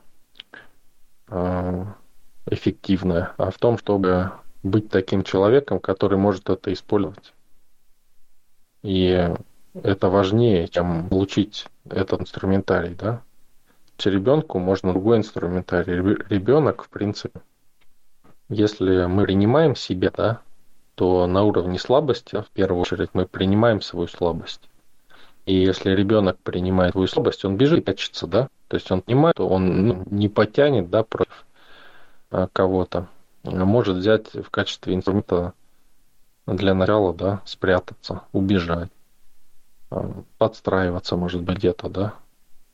[2.48, 4.32] эффективное, а в том, чтобы
[4.64, 7.34] быть таким человеком, который может это использовать.
[8.84, 9.30] И
[9.74, 13.22] это важнее, чем получить этот инструментарий, да.
[14.04, 15.96] Ребенку можно другой инструментарий.
[16.30, 17.42] Ребенок, в принципе,
[18.48, 20.42] если мы принимаем себя, да,
[20.96, 24.70] то на уровне слабости, в первую очередь, мы принимаем свою слабость.
[25.46, 28.50] И если ребенок принимает свою слабость, он бежит и прячется, да?
[28.68, 31.46] То есть он понимает, что он ну, не потянет, да, против
[32.32, 33.08] а, кого-то.
[33.44, 35.54] Может взять в качестве инструмента
[36.56, 38.90] для начала, да, спрятаться, убежать,
[39.90, 42.14] а, подстраиваться, может быть, где-то, да.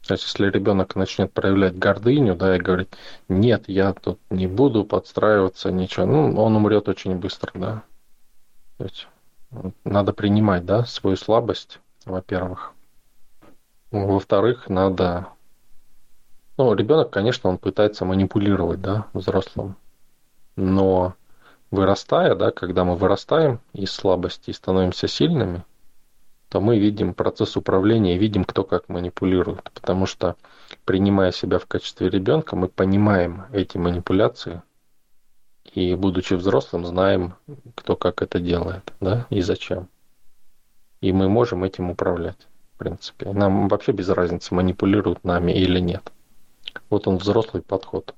[0.07, 2.89] То есть, если ребенок начнет проявлять гордыню, да, и говорить,
[3.27, 7.83] нет, я тут не буду подстраиваться, ничего, ну, он умрет очень быстро, да.
[8.77, 9.07] То есть,
[9.83, 12.73] надо принимать, да, свою слабость, во-первых.
[13.91, 15.27] Во-вторых, надо...
[16.57, 19.75] Ну, ребенок, конечно, он пытается манипулировать, да, взрослым.
[20.55, 21.15] Но
[21.75, 25.63] вырастая, да, когда мы вырастаем из слабости и становимся сильными,
[26.49, 29.69] то мы видим процесс управления видим, кто как манипулирует.
[29.73, 30.35] Потому что,
[30.85, 34.61] принимая себя в качестве ребенка, мы понимаем эти манипуляции,
[35.73, 37.35] и, будучи взрослым, знаем,
[37.75, 39.89] кто как это делает, да, и зачем
[41.05, 43.31] и мы можем этим управлять, в принципе.
[43.31, 46.11] Нам вообще без разницы, манипулируют нами или нет.
[46.89, 48.15] Вот он взрослый подход,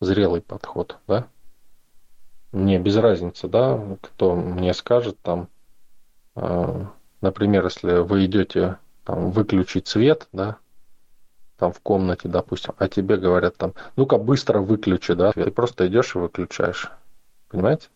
[0.00, 1.26] зрелый подход, да?
[2.56, 5.48] Мне без разницы, да, кто мне скажет там,
[6.36, 6.86] э,
[7.20, 10.56] например, если вы идете там, выключить свет, да,
[11.58, 16.14] там в комнате, допустим, а тебе говорят там, ну-ка быстро выключи, да, ты просто идешь
[16.14, 16.90] и выключаешь.
[17.50, 17.88] Понимаете?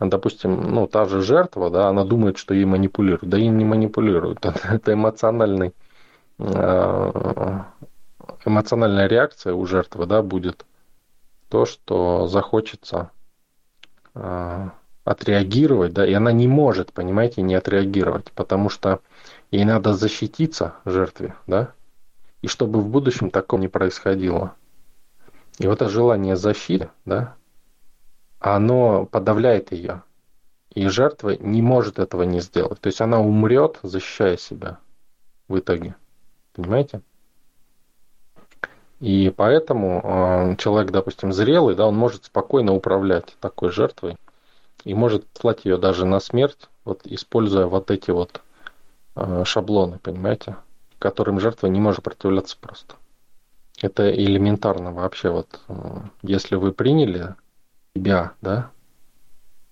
[0.00, 3.28] допустим, ну, та же жертва, да, она думает, что ей манипулируют.
[3.28, 4.46] Да им не манипулируют.
[4.64, 5.74] Это эмоциональный,
[6.38, 7.62] э,
[8.46, 10.64] эмоциональная реакция у жертвы, да, будет
[11.48, 13.10] то, что захочется
[14.14, 14.70] э,
[15.04, 19.00] отреагировать, да, и она не может, понимаете, не отреагировать, потому что
[19.50, 21.72] ей надо защититься жертве, да,
[22.42, 24.54] и чтобы в будущем такого не происходило.
[25.58, 27.34] И вот это желание защиты, да,
[28.38, 30.02] оно подавляет ее.
[30.74, 32.80] И жертва не может этого не сделать.
[32.80, 34.78] То есть она умрет, защищая себя
[35.48, 35.94] в итоге.
[36.52, 37.00] Понимаете?
[39.00, 44.16] И поэтому э, человек, допустим, зрелый, да, он может спокойно управлять такой жертвой
[44.84, 48.40] и может слать ее даже на смерть, вот используя вот эти вот
[49.14, 50.56] э, шаблоны, понимаете,
[50.98, 52.94] которым жертва не может противляться просто.
[53.82, 55.28] Это элементарно вообще.
[55.28, 57.34] Вот, э, если вы приняли
[57.94, 58.70] себя, да,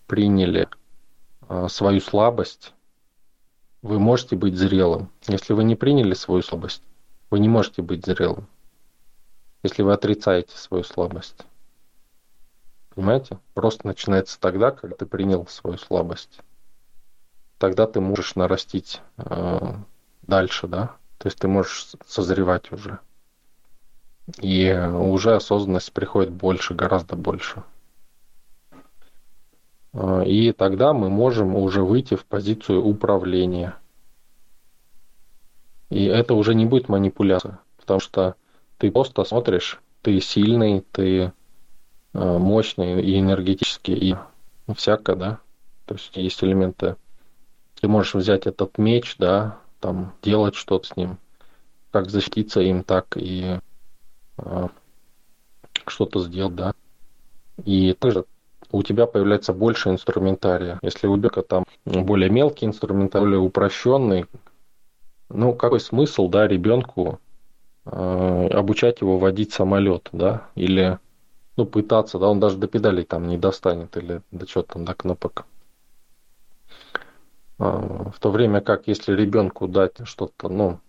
[0.07, 0.68] приняли
[1.68, 2.72] свою слабость,
[3.83, 5.11] вы можете быть зрелым.
[5.29, 6.83] Если вы не приняли свою слабость,
[7.31, 8.49] вы не можете быть зрелым
[9.65, 11.39] если вы отрицаете свою слабость.
[12.95, 13.39] Понимаете?
[13.55, 16.41] Просто начинается тогда, когда ты принял свою слабость.
[17.59, 19.75] Тогда ты можешь нарастить э,
[20.23, 20.97] дальше, да?
[21.17, 22.99] То есть ты можешь созревать уже.
[24.41, 27.65] И уже осознанность приходит больше, гораздо больше.
[29.95, 33.77] Э, и тогда мы можем уже выйти в позицию управления.
[35.89, 38.37] И это уже не будет манипуляция, потому что
[38.79, 41.33] ты просто смотришь, ты сильный, ты
[42.12, 44.16] э, мощный и энергетический, и
[44.75, 45.39] всякое, да.
[45.87, 46.97] То есть есть элементы.
[47.81, 51.18] Ты можешь взять этот меч, да, там делать что-то с ним,
[51.91, 53.61] как защититься им, так и
[54.39, 54.68] э,
[55.87, 56.75] что-то сделать, да.
[57.64, 58.25] И также
[58.72, 60.79] у тебя появляется больше инструментария.
[60.83, 64.27] Если у ребенка там более мелкий инструментарий, более упрощенный,
[65.29, 67.20] ну какой смысл, да, ребенку
[67.85, 70.99] обучать его водить самолет, да, или
[71.57, 74.95] ну, пытаться, да, он даже до педалей там не достанет, или до чего там, до
[74.95, 75.47] кнопок.
[77.59, 80.80] А, в то время как если ребенку дать что-то, ну,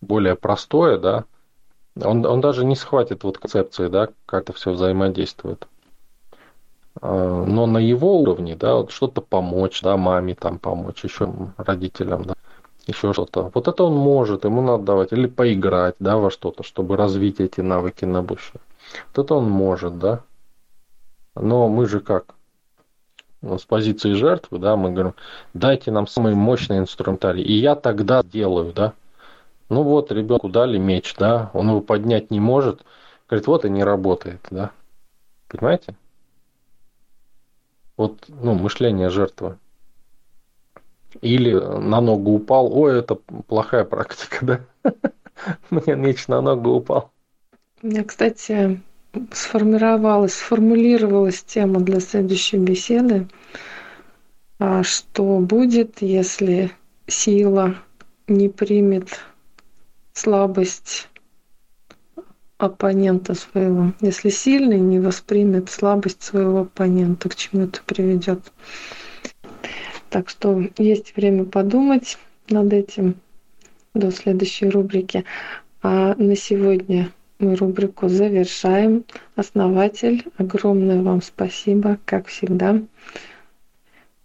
[0.00, 1.24] более простое, да,
[1.96, 5.66] он, он даже не схватит вот концепции, да, как это все взаимодействует.
[7.00, 12.24] А, но на его уровне, да, вот что-то помочь, да, маме там помочь, еще родителям,
[12.24, 12.34] да,
[12.90, 13.50] еще что-то.
[13.54, 15.12] Вот это он может, ему надо давать.
[15.12, 18.60] Или поиграть, да, во что-то, чтобы развить эти навыки на будущее.
[19.08, 20.22] Вот это он может, да.
[21.34, 22.34] Но мы же как?
[23.42, 25.14] Ну, с позиции жертвы, да, мы говорим,
[25.54, 28.92] дайте нам самый мощный инструментарий, и я тогда сделаю, да.
[29.70, 32.84] Ну вот, ребенку дали меч, да, он его поднять не может,
[33.28, 34.72] говорит, вот и не работает, да.
[35.48, 35.94] Понимаете?
[37.96, 39.58] Вот, ну, мышление жертвы.
[41.20, 42.72] Или на ногу упал.
[42.72, 44.46] Ой, это плохая практика,
[44.82, 44.92] да?
[45.70, 47.10] Мне меч на ногу упал.
[47.82, 48.80] У меня, кстати,
[49.32, 53.28] сформировалась, сформулировалась тема для следующей беседы.
[54.58, 56.70] А что будет, если
[57.06, 57.76] сила
[58.28, 59.20] не примет
[60.12, 61.08] слабость
[62.60, 63.92] оппонента своего.
[64.00, 68.52] Если сильный не воспримет слабость своего оппонента, к чему это приведет.
[70.10, 73.14] Так что есть время подумать над этим
[73.94, 75.24] до следующей рубрики.
[75.82, 79.04] А на сегодня мы рубрику завершаем.
[79.36, 82.82] Основатель, огромное вам спасибо, как всегда.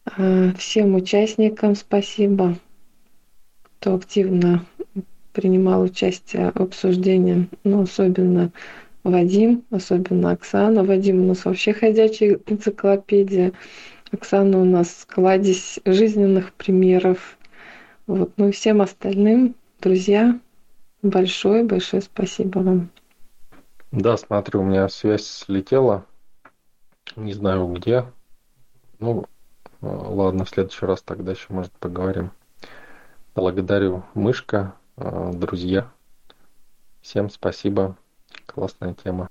[0.05, 2.57] А, всем участникам спасибо,
[3.79, 4.65] кто активно
[5.33, 8.51] принимал участие в обсуждении, ну, особенно
[9.03, 10.83] Вадим, особенно Оксана.
[10.83, 13.53] Вадим у нас вообще ходячая энциклопедия.
[14.15, 17.37] Оксана у нас кладезь жизненных примеров.
[18.07, 18.31] Вот.
[18.37, 20.39] Ну и всем остальным, друзья,
[21.01, 22.89] большое-большое спасибо вам.
[23.91, 26.05] Да, смотрю, у меня связь слетела.
[27.15, 28.05] Не знаю где.
[28.99, 29.25] Ну,
[29.81, 32.31] ладно, в следующий раз тогда еще, может, поговорим.
[33.35, 35.91] Благодарю, Мышка, э, друзья.
[37.01, 37.95] Всем спасибо.
[38.45, 39.29] Классная тема.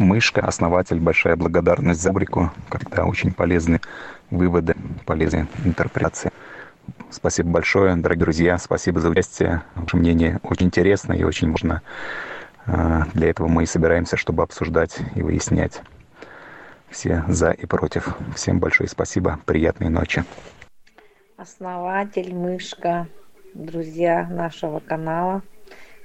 [0.00, 3.82] Мышка, основатель, большая благодарность за рубрику, когда очень полезны
[4.30, 4.74] выводы,
[5.04, 6.32] полезные интерпретации.
[7.10, 9.62] Спасибо большое, дорогие друзья, спасибо за участие.
[9.74, 11.82] Ваше мнение очень интересно и очень важно.
[12.64, 15.82] А, для этого мы и собираемся, чтобы обсуждать и выяснять
[16.88, 18.16] все за и против.
[18.34, 20.24] Всем большое спасибо, приятной ночи.
[21.36, 23.06] Основатель, мышка,
[23.52, 25.42] друзья нашего канала,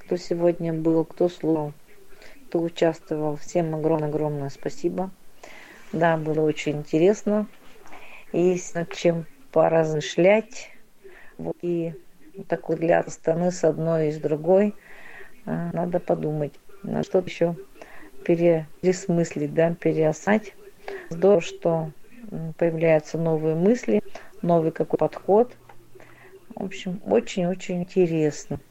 [0.02, 1.72] кто сегодня был, кто слушал
[2.56, 3.36] кто участвовал.
[3.36, 5.12] Всем огромное-огромное спасибо.
[5.92, 7.48] Да, было очень интересно.
[8.32, 10.70] Есть над чем поразмышлять.
[11.38, 11.94] Вот, и
[12.48, 14.74] так вот для стороны с одной и с другой
[15.46, 17.58] а, надо подумать, на что еще
[18.24, 20.54] пересмыслить, да, переосать.
[21.10, 21.92] Здорово, что
[22.58, 24.02] появляются новые мысли,
[24.42, 25.58] новый какой подход.
[26.56, 28.62] В общем, очень-очень интересно.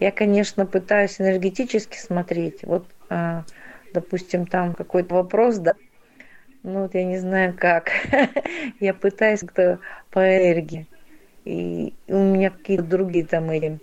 [0.00, 2.62] Я, конечно, пытаюсь энергетически смотреть.
[2.62, 3.44] Вот, а,
[3.92, 5.74] допустим, там какой-то вопрос, да,
[6.62, 7.90] ну вот я не знаю как.
[8.80, 9.78] я пытаюсь как-то
[10.10, 10.86] по энергии.
[11.44, 13.78] И у меня какие-то другие там эти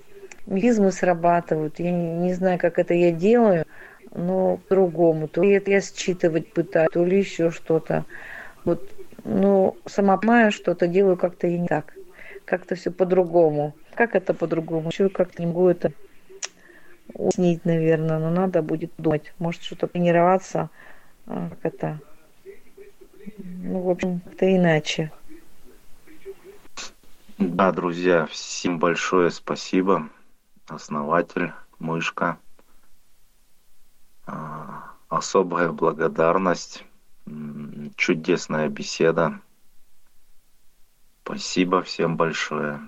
[0.45, 1.80] механизмы срабатывают.
[1.80, 3.66] Я не, не знаю, как это я делаю.
[4.14, 5.28] но по-другому.
[5.28, 8.06] То ли это я считывать пытаюсь, то ли еще что-то.
[8.66, 8.88] Вот,
[9.24, 11.94] ну, сама понимаю, что-то делаю как-то и не так.
[12.45, 13.76] Как-то все по-другому.
[13.95, 14.89] Как это по-другому?
[14.89, 15.91] Еще как-то не могу это
[17.13, 19.34] уяснить, наверное, но надо будет думать.
[19.39, 20.69] Может, что-то тренироваться,
[21.26, 21.99] а, как это,
[23.38, 25.11] ну, в общем, как-то иначе.
[27.38, 30.09] Да, друзья, всем большое спасибо.
[30.67, 32.38] Основатель, мышка.
[34.26, 36.85] А, особая благодарность.
[37.95, 39.39] Чудесная беседа.
[41.26, 42.81] Спасибо всем большое.